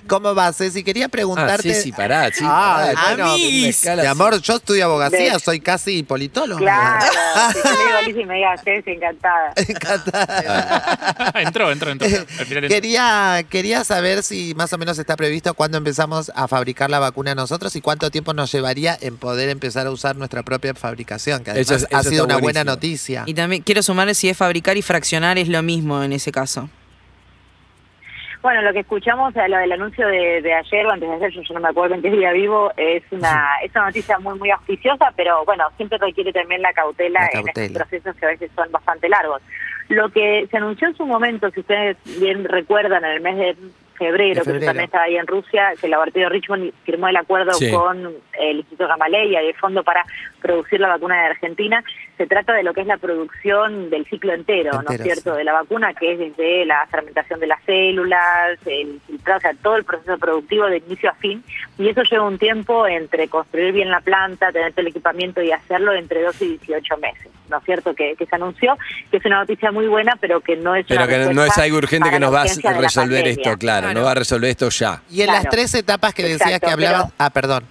¿Cómo 0.08 0.36
vas, 0.36 0.58
Ceci? 0.58 0.84
Quería 0.84 1.10
preguntarte... 1.10 1.72
Ah, 1.72 1.74
sí, 1.74 1.82
sí, 1.82 1.92
pará, 1.92 2.32
sí, 2.32 2.44
ah, 2.48 2.92
pará. 2.94 3.34
mi 3.36 4.06
amor, 4.06 4.40
yo 4.40 4.58
estudio 4.58 4.86
abogacía, 4.86 5.40
soy 5.40 5.62
casi 5.62 6.04
politólogo. 6.04 6.60
Claro, 6.60 7.06
si 7.54 7.58
yo 7.58 8.02
le 8.02 8.14
digo 8.14 8.28
me 8.28 8.36
diga 8.36 8.56
Ceci, 8.64 8.92
encantada. 8.92 9.54
Encantada. 9.56 11.34
entró, 11.42 11.72
entró, 11.72 11.90
entró. 11.90 12.08
Quería, 12.68 13.44
quería 13.50 13.84
saber 13.84 14.22
si 14.22 14.54
más 14.56 14.72
o 14.74 14.78
menos 14.78 15.00
está 15.00 15.16
previsto 15.16 15.56
cuándo 15.56 15.80
empezamos 15.80 16.32
a 16.36 16.48
fabricar 16.48 16.92
la 16.92 17.00
vacuna 17.00 17.34
nosotros 17.34 17.76
y 17.76 17.82
cuánto 17.82 18.12
tiempo 18.12 18.34
nos 18.34 18.52
llevaría 18.52 18.96
en 19.02 19.18
poder 19.18 19.50
empezar 19.50 19.88
a 19.88 19.92
usar 19.92 20.19
nuestra 20.20 20.44
propia 20.44 20.74
fabricación, 20.74 21.44
que 21.44 21.52
además 21.52 21.88
ha 21.92 22.04
sido 22.04 22.26
una 22.26 22.38
buena 22.38 22.64
noticia. 22.64 23.24
Y 23.26 23.34
también 23.34 23.64
quiero 23.64 23.82
sumarle 23.82 24.14
si 24.14 24.30
es 24.30 24.38
fabricar 24.38 24.78
y 24.78 24.82
fraccionar 24.82 25.38
es 25.38 25.48
lo 25.48 25.64
mismo 25.64 26.04
en 26.04 26.14
ese 26.14 26.32
caso. 26.32 26.70
Bueno, 28.42 28.62
lo 28.62 28.72
que 28.72 28.80
escuchamos, 28.80 29.34
lo 29.36 29.58
del 29.58 29.72
anuncio 29.72 30.08
de, 30.08 30.54
ayer 30.54 30.86
o 30.86 30.92
antes 30.92 31.10
de 31.10 31.16
ayer, 31.16 31.32
yo, 31.32 31.54
no 31.54 31.60
me 31.60 31.68
acuerdo 31.68 31.96
en 31.96 32.02
qué 32.02 32.10
día 32.10 32.32
vivo, 32.32 32.72
es 32.78 33.04
una, 33.12 33.58
es 33.64 33.72
una 33.76 33.88
noticia 33.88 34.18
muy, 34.20 34.40
muy 34.40 34.50
auspiciosa, 34.50 35.12
pero 35.16 35.44
bueno, 35.44 35.66
siempre 35.76 35.98
requiere 35.98 36.32
también 36.32 36.62
la 36.62 36.72
cautela, 36.72 37.30
en 37.34 37.48
estos 37.50 37.72
procesos 37.72 38.16
que 38.16 38.26
a 38.26 38.30
veces 38.30 38.50
son 38.56 38.72
bastante 38.72 39.10
largos. 39.10 39.42
Lo 39.90 40.10
que 40.10 40.48
se 40.50 40.58
anunció 40.58 40.88
en 40.88 40.96
su 40.96 41.06
momento, 41.06 41.50
si 41.52 41.60
ustedes 41.60 41.98
bien 42.20 42.46
recuerdan, 42.46 43.04
en 43.04 43.12
el 43.12 43.22
mes 43.22 43.38
de 43.38 43.58
febrero, 44.00 44.44
que 44.44 44.54
también 44.54 44.86
estaba 44.86 45.04
ahí 45.04 45.18
en 45.18 45.28
Rusia, 45.28 45.74
que 45.80 45.86
el 45.86 45.92
laboratorio 45.92 46.30
Richmond 46.30 46.74
firmó 46.84 47.08
el 47.10 47.18
acuerdo 47.18 47.52
con 47.72 48.16
el 48.40 48.58
Instituto 48.58 48.88
Gamaleya 48.88 49.44
y 49.44 49.48
el 49.48 49.56
Fondo 49.56 49.84
para 49.84 50.04
producir 50.42 50.80
la 50.80 50.88
vacuna 50.88 51.22
de 51.22 51.28
Argentina. 51.28 51.84
Se 52.20 52.28
trata 52.28 52.52
de 52.52 52.64
lo 52.64 52.74
que 52.74 52.82
es 52.82 52.88
la 52.88 52.98
producción 52.98 53.90
del 53.90 54.06
ciclo 54.06 54.34
entero, 54.34 54.82
¿no 54.82 54.94
es 54.94 55.02
cierto?, 55.02 55.36
de 55.36 55.46
la 55.46 55.54
vacuna, 55.54 55.94
que 55.94 56.12
es 56.12 56.20
desde 56.20 56.66
la 56.66 56.86
fermentación 56.92 57.40
de 57.40 57.48
las 57.48 57.64
células, 57.64 58.60
el 58.66 59.00
filtrado, 59.08 59.38
o 59.38 59.40
sea, 59.40 59.54
todo 59.64 59.78
el 59.78 59.86
proceso 59.86 60.18
productivo 60.18 60.66
de 60.66 60.80
inicio 60.86 61.12
a 61.12 61.14
fin. 61.14 61.42
Y 61.78 61.88
eso 61.88 62.02
lleva 62.04 62.28
un 62.28 62.38
tiempo 62.38 62.86
entre 62.86 63.30
construir 63.30 63.72
bien 63.72 63.90
la 63.90 64.02
planta, 64.02 64.52
tener 64.52 64.74
el 64.76 64.88
equipamiento 64.88 65.42
y 65.42 65.54
hacerlo 65.54 65.94
entre 65.94 66.22
12 66.22 66.44
y 66.44 66.58
18 66.58 66.98
meses, 66.98 67.32
¿no 67.50 67.60
es 67.60 67.64
cierto?, 67.64 67.96
que, 67.96 68.18
se 68.18 68.36
anunció, 68.36 68.78
que 69.10 69.16
es 69.16 69.26
una 69.26 69.40
noticia 69.40 69.72
muy 69.72 69.88
buena, 69.88 70.18
pero 70.20 70.42
que 70.42 70.58
no 70.58 70.76
es 70.76 70.86
Pero 70.90 71.08
que 71.08 71.34
no 71.34 71.46
es 71.46 71.58
algo 71.58 71.78
urgente 71.78 72.10
que 72.10 72.20
nos 72.20 72.34
va 72.34 72.42
a 72.42 72.74
resolver 72.74 73.30
esto, 73.30 73.58
claro 73.58 73.94
no 73.94 74.04
va 74.04 74.12
a 74.12 74.16
resolver 74.16 74.50
esto 74.50 74.68
ya. 74.68 75.02
Y 75.10 75.22
en 75.22 75.28
las 75.28 75.48
tres 75.48 75.74
etapas 75.74 76.14
que 76.14 76.24
decías 76.24 76.60
que 76.60 76.70
hablabas... 76.70 77.14
ah, 77.18 77.30
perdón, 77.30 77.64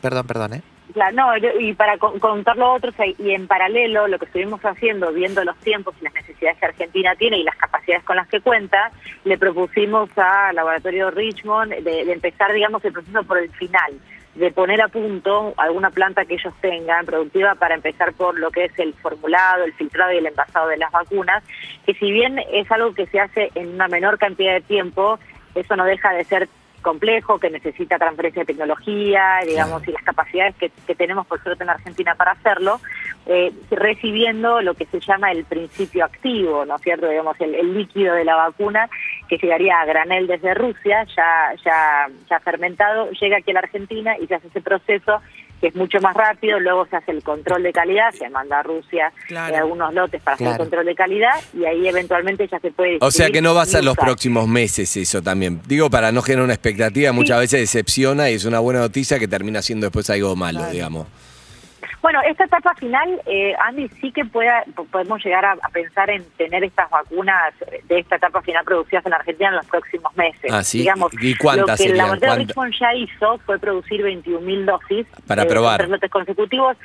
perdón, 0.00 0.28
perdón, 0.28 0.54
¿eh? 0.54 0.62
Claro, 0.96 1.14
no, 1.14 1.60
y 1.60 1.74
para 1.74 1.98
contar 1.98 2.56
lo 2.56 2.72
otro, 2.72 2.90
y 3.18 3.32
en 3.32 3.46
paralelo, 3.46 4.08
lo 4.08 4.18
que 4.18 4.24
estuvimos 4.24 4.62
haciendo, 4.62 5.12
viendo 5.12 5.44
los 5.44 5.54
tiempos 5.58 5.94
y 6.00 6.04
las 6.04 6.14
necesidades 6.14 6.56
que 6.56 6.64
Argentina 6.64 7.14
tiene 7.16 7.36
y 7.36 7.42
las 7.42 7.54
capacidades 7.56 8.02
con 8.02 8.16
las 8.16 8.26
que 8.28 8.40
cuenta, 8.40 8.90
le 9.24 9.36
propusimos 9.36 10.08
al 10.16 10.56
laboratorio 10.56 11.10
Richmond 11.10 11.74
de 11.84 12.10
empezar, 12.10 12.50
digamos, 12.54 12.82
el 12.82 12.94
proceso 12.94 13.22
por 13.24 13.36
el 13.36 13.50
final 13.50 13.92
de 14.36 14.50
poner 14.52 14.80
a 14.80 14.88
punto 14.88 15.52
alguna 15.58 15.90
planta 15.90 16.24
que 16.24 16.36
ellos 16.36 16.54
tengan 16.62 17.04
productiva 17.04 17.56
para 17.56 17.74
empezar 17.74 18.14
por 18.14 18.38
lo 18.38 18.50
que 18.50 18.64
es 18.64 18.78
el 18.78 18.94
formulado, 18.94 19.64
el 19.64 19.74
filtrado 19.74 20.14
y 20.14 20.16
el 20.16 20.26
envasado 20.26 20.68
de 20.68 20.78
las 20.78 20.92
vacunas, 20.92 21.44
que 21.84 21.92
si 21.92 22.10
bien 22.10 22.38
es 22.38 22.72
algo 22.72 22.94
que 22.94 23.04
se 23.08 23.20
hace 23.20 23.50
en 23.54 23.74
una 23.74 23.88
menor 23.88 24.16
cantidad 24.16 24.54
de 24.54 24.62
tiempo, 24.62 25.18
eso 25.54 25.76
no 25.76 25.84
deja 25.84 26.14
de 26.14 26.24
ser 26.24 26.48
complejo, 26.86 27.40
que 27.40 27.50
necesita 27.50 27.98
transferencia 27.98 28.42
de 28.42 28.46
tecnología, 28.46 29.40
digamos, 29.44 29.86
y 29.88 29.90
las 29.90 30.04
capacidades 30.04 30.54
que, 30.54 30.94
tenemos 30.94 31.26
por 31.26 31.42
suerte 31.42 31.64
en 31.64 31.70
Argentina 31.70 32.14
para 32.14 32.30
hacerlo, 32.30 32.80
eh, 33.26 33.52
recibiendo 33.72 34.62
lo 34.62 34.74
que 34.74 34.86
se 34.86 35.00
llama 35.00 35.32
el 35.32 35.44
principio 35.44 36.04
activo, 36.04 36.64
¿no 36.64 36.76
es 36.76 36.82
cierto? 36.82 37.08
Digamos, 37.08 37.36
el, 37.40 37.74
líquido 37.74 38.14
de 38.14 38.24
la 38.24 38.36
vacuna 38.36 38.88
que 39.28 39.36
llegaría 39.36 39.80
a 39.80 39.84
granel 39.84 40.28
desde 40.28 40.54
Rusia, 40.54 41.04
ya, 41.16 41.54
ya, 41.64 42.06
ya 42.30 42.38
fermentado, 42.38 43.10
llega 43.10 43.38
aquí 43.38 43.50
a 43.50 43.54
la 43.54 43.60
Argentina 43.60 44.16
y 44.16 44.28
se 44.28 44.36
hace 44.36 44.46
ese 44.46 44.60
proceso 44.60 45.20
que 45.66 45.70
es 45.70 45.76
mucho 45.76 45.98
más 46.00 46.14
rápido, 46.14 46.60
luego 46.60 46.86
se 46.86 46.96
hace 46.96 47.10
el 47.10 47.22
control 47.24 47.64
de 47.64 47.72
calidad, 47.72 48.12
se 48.12 48.28
manda 48.30 48.60
a 48.60 48.62
Rusia 48.62 49.12
eh, 49.28 49.56
algunos 49.56 49.92
lotes 49.92 50.22
para 50.22 50.36
hacer 50.36 50.48
el 50.48 50.56
control 50.56 50.86
de 50.86 50.94
calidad 50.94 51.34
y 51.52 51.64
ahí 51.64 51.88
eventualmente 51.88 52.46
ya 52.46 52.60
se 52.60 52.70
puede... 52.70 52.98
O 53.00 53.10
sea 53.10 53.30
que 53.30 53.42
no 53.42 53.52
va 53.54 53.62
a 53.62 53.66
ser 53.66 53.84
los 53.84 53.96
próximos 53.96 54.46
meses 54.46 54.96
eso 54.96 55.22
también. 55.22 55.60
Digo, 55.66 55.90
para 55.90 56.12
no 56.12 56.22
generar 56.22 56.44
una 56.44 56.54
expectativa, 56.54 57.10
muchas 57.12 57.40
veces 57.40 57.60
decepciona 57.60 58.30
y 58.30 58.34
es 58.34 58.44
una 58.44 58.60
buena 58.60 58.80
noticia 58.80 59.18
que 59.18 59.26
termina 59.26 59.60
siendo 59.60 59.86
después 59.86 60.08
algo 60.10 60.36
malo, 60.36 60.64
digamos. 60.70 61.06
Bueno, 62.06 62.20
esta 62.22 62.44
etapa 62.44 62.72
final, 62.76 63.20
eh, 63.26 63.52
Andy, 63.64 63.88
sí 64.00 64.12
que 64.12 64.24
pueda, 64.24 64.62
podemos 64.92 65.24
llegar 65.24 65.44
a, 65.44 65.56
pensar 65.70 66.08
en 66.08 66.22
tener 66.36 66.62
estas 66.62 66.88
vacunas 66.88 67.52
de 67.88 67.98
esta 67.98 68.14
etapa 68.14 68.42
final 68.42 68.64
producidas 68.64 69.04
en 69.06 69.12
Argentina 69.12 69.48
en 69.48 69.56
los 69.56 69.66
próximos 69.66 70.16
meses. 70.16 70.52
Ah, 70.52 70.62
sí. 70.62 70.78
Digamos, 70.78 71.10
¿Y 71.20 71.34
cuántas 71.34 71.80
Lo 71.80 71.84
que 71.84 71.90
el 71.90 71.98
laboratorio 71.98 72.36
Richmond 72.36 72.74
ya 72.78 72.94
hizo 72.94 73.38
fue 73.38 73.58
producir 73.58 74.02
21.000 74.04 74.64
dosis. 74.66 75.06
Para 75.26 75.42
eh, 75.42 75.46
probar. 75.46 75.78
Tres 75.78 75.90
lotes 75.90 76.10
consecutivos. 76.12 76.76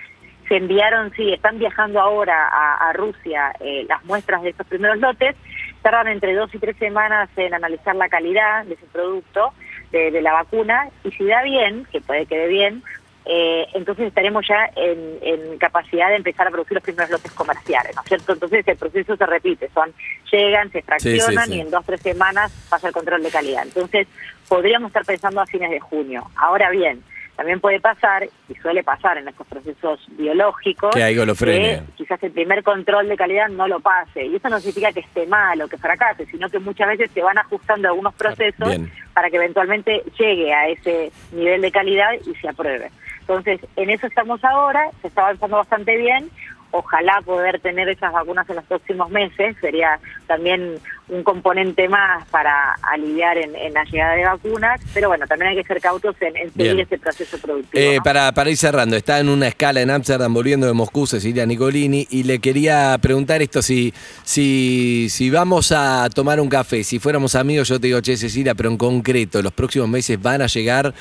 Se 0.47 0.57
enviaron, 0.57 1.13
sí, 1.15 1.31
están 1.31 1.60
viajando 1.60 2.01
ahora 2.01 2.47
a, 2.79 2.91
Rusia 2.93 3.53
eh, 3.60 3.86
las 3.88 4.03
muestras 4.05 4.41
de 4.41 4.49
estos 4.49 4.65
primeros 4.65 4.97
lotes. 4.97 5.36
Tardan 5.84 6.07
entre 6.07 6.34
dos 6.34 6.51
y 6.55 6.57
tres 6.57 6.77
semanas 6.77 7.29
en 7.36 7.53
analizar 7.53 7.95
la 7.95 8.10
calidad 8.10 8.65
de 8.65 8.73
ese 8.73 8.88
producto, 8.88 9.53
de, 9.91 10.10
de 10.10 10.21
la 10.23 10.34
vacuna, 10.34 10.89
y 11.03 11.12
si 11.12 11.25
da 11.25 11.43
bien, 11.43 11.86
que 11.91 12.01
puede 12.01 12.25
que 12.25 12.38
dé 12.39 12.47
bien, 12.47 12.81
eh, 13.25 13.67
entonces 13.73 14.07
estaremos 14.07 14.45
ya 14.47 14.69
en, 14.75 15.57
capacidad 15.60 16.10
de 16.10 16.15
empezar 16.15 16.47
a 16.47 16.51
producir 16.51 16.73
los 16.73 16.84
primeros 16.84 17.12
lotes 17.12 17.31
comerciales, 17.34 17.95
¿no 17.95 18.01
es 18.01 18.07
cierto? 18.07 18.34
Entonces 18.34 18.67
el 18.67 18.77
proceso 18.77 19.15
se 19.15 19.25
repite, 19.25 19.69
son 19.73 19.93
llegan, 20.31 20.71
se 20.71 20.81
fraccionan 20.81 21.53
y 21.53 21.62
en 21.62 21.69
dos 21.69 21.81
o 21.81 21.86
tres 21.86 22.01
semanas 22.01 22.51
pasa 22.69 22.88
el 22.88 22.93
control 22.93 23.21
de 23.21 23.29
calidad. 23.29 23.63
Entonces 23.63 24.07
podríamos 24.47 24.89
estar 24.89 25.05
pensando 25.05 25.39
a 25.39 25.45
fines 25.45 25.69
de 25.69 25.79
junio. 25.79 26.29
Ahora 26.36 26.71
bien, 26.71 27.03
también 27.36 27.60
puede 27.60 27.79
pasar, 27.79 28.27
y 28.49 28.55
suele 28.55 28.84
pasar 28.84 29.17
en 29.17 29.27
estos 29.27 29.47
procesos 29.47 29.99
biológicos, 30.12 30.93
que, 30.93 31.03
algo 31.03 31.25
lo 31.25 31.34
frene. 31.34 31.81
quizás 31.95 32.21
el 32.23 32.31
primer 32.31 32.63
control 32.63 33.07
de 33.07 33.17
calidad 33.17 33.49
no 33.49 33.67
lo 33.67 33.79
pase. 33.79 34.25
Y 34.25 34.36
eso 34.36 34.49
no 34.49 34.60
significa 34.60 34.91
que 34.91 34.99
esté 34.99 35.25
mal 35.25 35.62
o 35.62 35.67
que 35.67 35.77
fracase, 35.77 36.25
sino 36.25 36.49
que 36.49 36.60
muchas 36.60 36.89
veces 36.89 37.10
se 37.12 37.21
van 37.21 37.38
ajustando 37.38 37.88
algunos 37.88 38.13
procesos 38.13 38.77
para 39.13 39.29
que 39.29 39.38
eventualmente 39.38 40.03
llegue 40.19 40.53
a 40.53 40.67
ese 40.67 41.12
nivel 41.31 41.62
de 41.62 41.71
calidad 41.71 42.12
y 42.25 42.36
se 42.36 42.47
apruebe. 42.47 42.91
Entonces, 43.21 43.62
en 43.75 43.89
eso 43.89 44.07
estamos 44.07 44.43
ahora, 44.43 44.89
se 45.01 45.07
está 45.07 45.21
avanzando 45.21 45.57
bastante 45.57 45.97
bien 45.97 46.29
ojalá 46.71 47.21
poder 47.23 47.60
tener 47.60 47.88
esas 47.89 48.12
vacunas 48.12 48.49
en 48.49 48.55
los 48.55 48.65
próximos 48.65 49.10
meses, 49.10 49.55
sería 49.60 49.99
también 50.25 50.79
un 51.10 51.23
componente 51.23 51.89
más 51.89 52.25
para 52.29 52.73
aliviar 52.84 53.38
en, 53.38 53.73
la 53.73 53.84
llegada 53.84 54.15
de 54.15 54.23
vacunas, 54.23 54.79
pero 54.93 55.10
bueno, 55.10 55.27
también 55.27 55.51
hay 55.51 55.57
que 55.57 55.67
ser 55.67 55.81
cautos 55.81 56.15
en, 56.21 56.51
seguir 56.53 56.79
este 56.79 56.97
proceso 56.97 57.38
productivo. 57.38 57.84
Eh, 57.84 57.99
para, 58.01 58.31
para 58.31 58.49
ir 58.49 58.55
cerrando, 58.55 58.95
está 58.95 59.19
en 59.19 59.27
una 59.27 59.47
escala 59.47 59.81
en 59.81 59.89
Ámsterdam 59.89 60.34
volviendo 60.34 60.67
de 60.67 60.73
Moscú, 60.73 61.05
Cecilia 61.05 61.45
Nicolini, 61.45 62.07
y 62.10 62.23
le 62.23 62.39
quería 62.39 62.97
preguntar 63.01 63.41
esto, 63.41 63.62
si, 63.62 63.93
si, 64.23 65.07
si 65.10 65.29
vamos 65.29 65.73
a 65.73 66.10
tomar 66.15 66.39
un 66.39 66.47
café, 66.47 66.84
si 66.86 66.99
fuéramos 66.99 67.36
amigos, 67.36 67.67
yo 67.67 67.79
te 67.79 67.88
digo, 67.88 68.01
che 68.01 68.15
Cecilia, 68.15 68.55
pero 68.55 68.69
en 68.69 68.77
concreto, 68.77 69.41
los 69.41 69.51
próximos 69.51 69.89
meses 69.89 70.21
van 70.21 70.41
a 70.41 70.47
llegar 70.47 70.93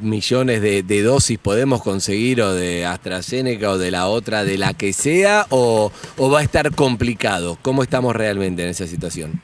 millones 0.00 0.60
de, 0.60 1.02
dosis 1.02 1.38
podemos 1.38 1.82
conseguir 1.82 2.40
o 2.42 2.52
de 2.52 2.86
AstraZeneca 2.86 3.70
o 3.70 3.78
de 3.78 3.90
la 3.90 4.06
otra, 4.06 4.44
de 4.44 4.58
la 4.58 4.74
que 4.74 4.92
sea, 4.92 5.46
o, 5.50 5.92
o 6.18 6.30
va 6.30 6.40
a 6.40 6.42
estar 6.42 6.74
complicado? 6.74 7.58
¿Cómo 7.62 7.82
estamos 7.82 8.14
realmente 8.14 8.62
en 8.62 8.68
esa 8.70 8.86
situación? 8.86 9.42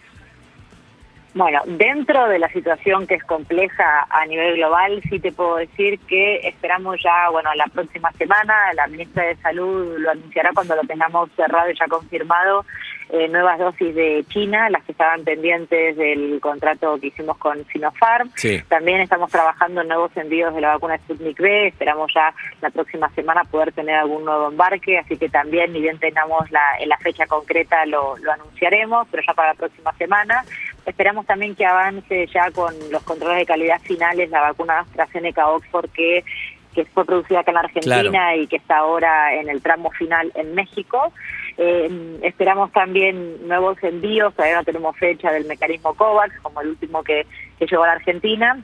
Bueno, 1.32 1.60
dentro 1.64 2.26
de 2.26 2.40
la 2.40 2.48
situación 2.48 3.06
que 3.06 3.14
es 3.14 3.22
compleja 3.22 4.06
a 4.10 4.26
nivel 4.26 4.56
global, 4.56 5.00
sí 5.08 5.20
te 5.20 5.30
puedo 5.30 5.56
decir 5.56 6.00
que 6.00 6.40
esperamos 6.40 7.00
ya, 7.04 7.28
bueno, 7.30 7.54
la 7.54 7.66
próxima 7.66 8.10
semana, 8.12 8.72
la 8.74 8.88
ministra 8.88 9.24
de 9.24 9.36
Salud 9.36 9.96
lo 9.98 10.10
anunciará 10.10 10.50
cuando 10.52 10.74
lo 10.74 10.82
tengamos 10.82 11.30
cerrado 11.36 11.70
y 11.70 11.78
ya 11.78 11.86
confirmado, 11.86 12.64
eh, 13.12 13.28
nuevas 13.28 13.58
dosis 13.58 13.94
de 13.94 14.24
China, 14.28 14.70
las 14.70 14.84
que 14.84 14.92
estaban 14.92 15.24
pendientes 15.24 15.96
del 15.96 16.38
contrato 16.40 16.98
que 17.00 17.08
hicimos 17.08 17.36
con 17.38 17.64
Sinopharm. 17.66 18.30
También 18.68 19.00
estamos 19.00 19.30
trabajando 19.30 19.80
en 19.80 19.88
nuevos 19.88 20.16
envíos 20.16 20.54
de 20.54 20.60
la 20.60 20.74
vacuna 20.74 20.98
Sputnik 20.98 21.38
B, 21.40 21.68
esperamos 21.68 22.12
ya 22.14 22.32
la 22.60 22.70
próxima 22.70 23.10
semana 23.10 23.44
poder 23.44 23.72
tener 23.72 23.96
algún 23.96 24.24
nuevo 24.24 24.48
embarque, 24.48 24.98
así 24.98 25.16
que 25.16 25.28
también, 25.28 25.72
ni 25.72 25.80
bien 25.80 25.98
tengamos 25.98 26.50
la, 26.50 26.62
la 26.86 26.98
fecha 26.98 27.26
concreta, 27.26 27.84
lo, 27.86 28.16
lo 28.18 28.32
anunciaremos, 28.32 29.08
pero 29.10 29.22
ya 29.26 29.34
para 29.34 29.48
la 29.50 29.54
próxima 29.54 29.92
semana. 29.94 30.44
Esperamos 30.86 31.26
también 31.26 31.54
que 31.54 31.66
avance 31.66 32.26
ya 32.28 32.50
con 32.50 32.74
los 32.90 33.02
controles 33.02 33.38
de 33.38 33.46
calidad 33.46 33.80
finales 33.80 34.30
la 34.30 34.40
vacuna 34.40 34.80
AstraZeneca 34.80 35.48
Oxford 35.48 35.90
que 35.90 36.24
que 36.74 36.84
fue 36.84 37.04
producida 37.04 37.40
acá 37.40 37.50
en 37.50 37.56
Argentina 37.56 38.36
y 38.36 38.46
que 38.46 38.56
está 38.56 38.78
ahora 38.78 39.34
en 39.34 39.48
el 39.48 39.60
tramo 39.60 39.90
final 39.90 40.30
en 40.34 40.54
México. 40.54 41.12
Eh, 41.56 42.18
esperamos 42.22 42.72
también 42.72 43.46
nuevos 43.46 43.82
envíos, 43.82 44.34
todavía 44.34 44.58
no 44.58 44.64
tenemos 44.64 44.96
fecha 44.96 45.32
del 45.32 45.46
mecanismo 45.46 45.94
COVAX, 45.94 46.38
como 46.40 46.60
el 46.60 46.68
último 46.68 47.02
que, 47.02 47.26
que 47.58 47.66
llegó 47.66 47.84
a 47.84 47.88
la 47.88 47.92
Argentina 47.94 48.62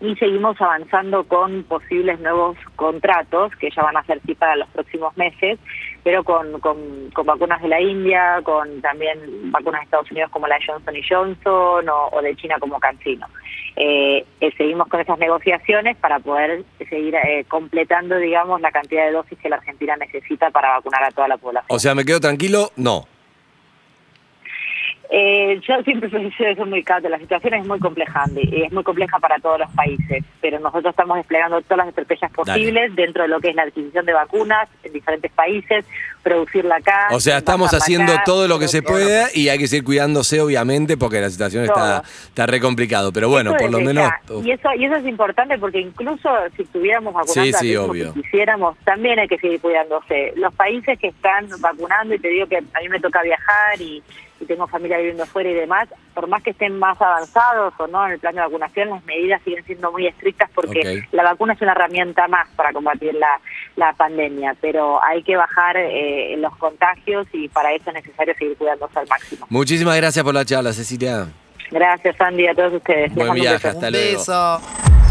y 0.00 0.16
seguimos 0.16 0.58
avanzando 0.60 1.24
con 1.24 1.62
posibles 1.64 2.18
nuevos 2.20 2.56
contratos 2.76 3.52
que 3.56 3.70
ya 3.70 3.82
van 3.82 3.96
a 3.96 4.04
ser 4.04 4.20
sí 4.24 4.34
para 4.34 4.56
los 4.56 4.68
próximos 4.70 5.14
meses, 5.16 5.58
pero 6.02 6.24
con, 6.24 6.58
con, 6.60 7.10
vacunas 7.24 7.60
de 7.60 7.68
la 7.68 7.80
India, 7.80 8.40
con 8.42 8.80
también 8.80 9.18
vacunas 9.52 9.82
de 9.82 9.84
Estados 9.84 10.10
Unidos 10.10 10.30
como 10.30 10.46
la 10.46 10.58
Johnson 10.66 10.94
Johnson 11.08 11.86
o, 11.88 12.22
de 12.22 12.34
China 12.36 12.56
como 12.58 12.80
CanSino. 12.80 13.26
Eh, 13.76 14.24
eh, 14.40 14.52
seguimos 14.56 14.88
con 14.88 15.00
esas 15.00 15.18
negociaciones 15.18 15.96
para 15.98 16.18
poder 16.18 16.64
seguir 16.88 17.14
eh, 17.14 17.44
completando, 17.48 18.16
digamos, 18.16 18.60
la 18.60 18.70
cantidad 18.70 19.04
de 19.04 19.12
dosis 19.12 19.38
que 19.38 19.48
la 19.48 19.56
Argentina 19.56 19.96
necesita 19.96 20.50
para 20.50 20.70
vacunar 20.70 21.04
a 21.04 21.10
toda 21.10 21.28
la 21.28 21.36
población. 21.36 21.66
O 21.68 21.78
sea, 21.78 21.94
¿me 21.94 22.04
quedo 22.04 22.20
tranquilo? 22.20 22.70
No. 22.76 23.06
Eh, 25.12 25.60
yo 25.66 25.82
siempre 25.82 26.08
muy 26.66 26.84
claro, 26.84 27.08
la 27.08 27.18
situación 27.18 27.54
es 27.54 27.66
muy 27.66 27.80
compleja 27.80 28.24
y 28.36 28.62
es 28.62 28.72
muy 28.72 28.84
compleja 28.84 29.18
para 29.18 29.40
todos 29.40 29.58
los 29.58 29.70
países, 29.72 30.24
pero 30.40 30.60
nosotros 30.60 30.92
estamos 30.92 31.16
desplegando 31.16 31.60
todas 31.62 31.78
las 31.78 31.88
estrategias 31.88 32.30
posibles 32.30 32.94
dentro 32.94 33.24
de 33.24 33.28
lo 33.28 33.40
que 33.40 33.48
es 33.48 33.56
la 33.56 33.62
adquisición 33.62 34.06
de 34.06 34.12
vacunas 34.12 34.68
en 34.84 34.92
diferentes 34.92 35.32
países, 35.32 35.84
producirla 36.22 36.76
acá. 36.76 37.08
O 37.10 37.18
sea, 37.18 37.38
estamos 37.38 37.74
haciendo 37.74 38.12
todo 38.24 38.46
lo 38.46 38.60
que 38.60 38.68
se 38.68 38.82
puede 38.82 39.26
y 39.34 39.48
hay 39.48 39.58
que 39.58 39.66
seguir 39.66 39.84
cuidándose 39.84 40.40
obviamente 40.40 40.96
porque 40.96 41.20
la 41.20 41.30
situación 41.30 41.64
está, 41.64 42.04
está 42.28 42.46
re 42.46 42.60
complicado, 42.60 43.12
pero 43.12 43.28
bueno, 43.28 43.56
por 43.56 43.68
lo 43.68 43.80
menos... 43.80 44.12
Y 44.44 44.52
eso, 44.52 44.68
y 44.76 44.84
eso 44.84 44.94
es 44.94 45.06
importante 45.06 45.58
porque 45.58 45.80
incluso 45.80 46.28
si 46.56 46.62
estuviéramos 46.62 47.12
vacunando 47.14 47.58
sí, 47.58 47.74
si 47.74 48.12
quisiéramos, 48.22 48.78
también 48.84 49.18
hay 49.18 49.26
que 49.26 49.38
seguir 49.38 49.60
cuidándose. 49.60 50.34
Los 50.36 50.54
países 50.54 50.96
que 51.00 51.08
están 51.08 51.48
vacunando, 51.58 52.14
y 52.14 52.20
te 52.20 52.28
digo 52.28 52.46
que 52.46 52.58
a 52.58 52.80
mí 52.80 52.88
me 52.88 53.00
toca 53.00 53.22
viajar 53.22 53.80
y 53.80 54.00
y 54.40 54.46
tengo 54.46 54.66
familia 54.66 54.98
viviendo 54.98 55.22
afuera 55.22 55.50
y 55.50 55.54
demás, 55.54 55.88
por 56.14 56.26
más 56.26 56.42
que 56.42 56.50
estén 56.50 56.78
más 56.78 57.00
avanzados 57.00 57.74
o 57.78 57.86
no 57.86 58.06
en 58.06 58.12
el 58.12 58.18
plan 58.18 58.34
de 58.34 58.40
vacunación, 58.40 58.90
las 58.90 59.04
medidas 59.04 59.40
siguen 59.44 59.64
siendo 59.64 59.92
muy 59.92 60.06
estrictas 60.06 60.50
porque 60.54 61.04
la 61.12 61.22
vacuna 61.22 61.52
es 61.52 61.62
una 61.62 61.72
herramienta 61.72 62.26
más 62.28 62.48
para 62.56 62.72
combatir 62.72 63.14
la, 63.14 63.40
la 63.76 63.92
pandemia, 63.92 64.56
pero 64.60 65.02
hay 65.02 65.22
que 65.22 65.36
bajar 65.36 65.76
eh, 65.76 66.34
los 66.38 66.56
contagios 66.56 67.26
y 67.32 67.48
para 67.48 67.72
eso 67.72 67.90
es 67.90 67.94
necesario 67.94 68.34
seguir 68.38 68.56
cuidándose 68.56 68.98
al 68.98 69.08
máximo. 69.08 69.46
Muchísimas 69.50 69.96
gracias 69.96 70.24
por 70.24 70.34
la 70.34 70.44
charla, 70.44 70.72
Cecilia. 70.72 71.28
Gracias, 71.70 72.20
Andy, 72.20 72.48
a 72.48 72.54
todos 72.54 72.74
ustedes. 72.74 73.14
Buen 73.14 73.34
viaje, 73.34 73.68
hasta 73.68 73.90
luego. 73.90 74.60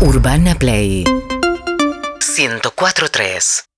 Urbana 0.02 0.56
Play 0.56 1.04
104.3 1.04 3.66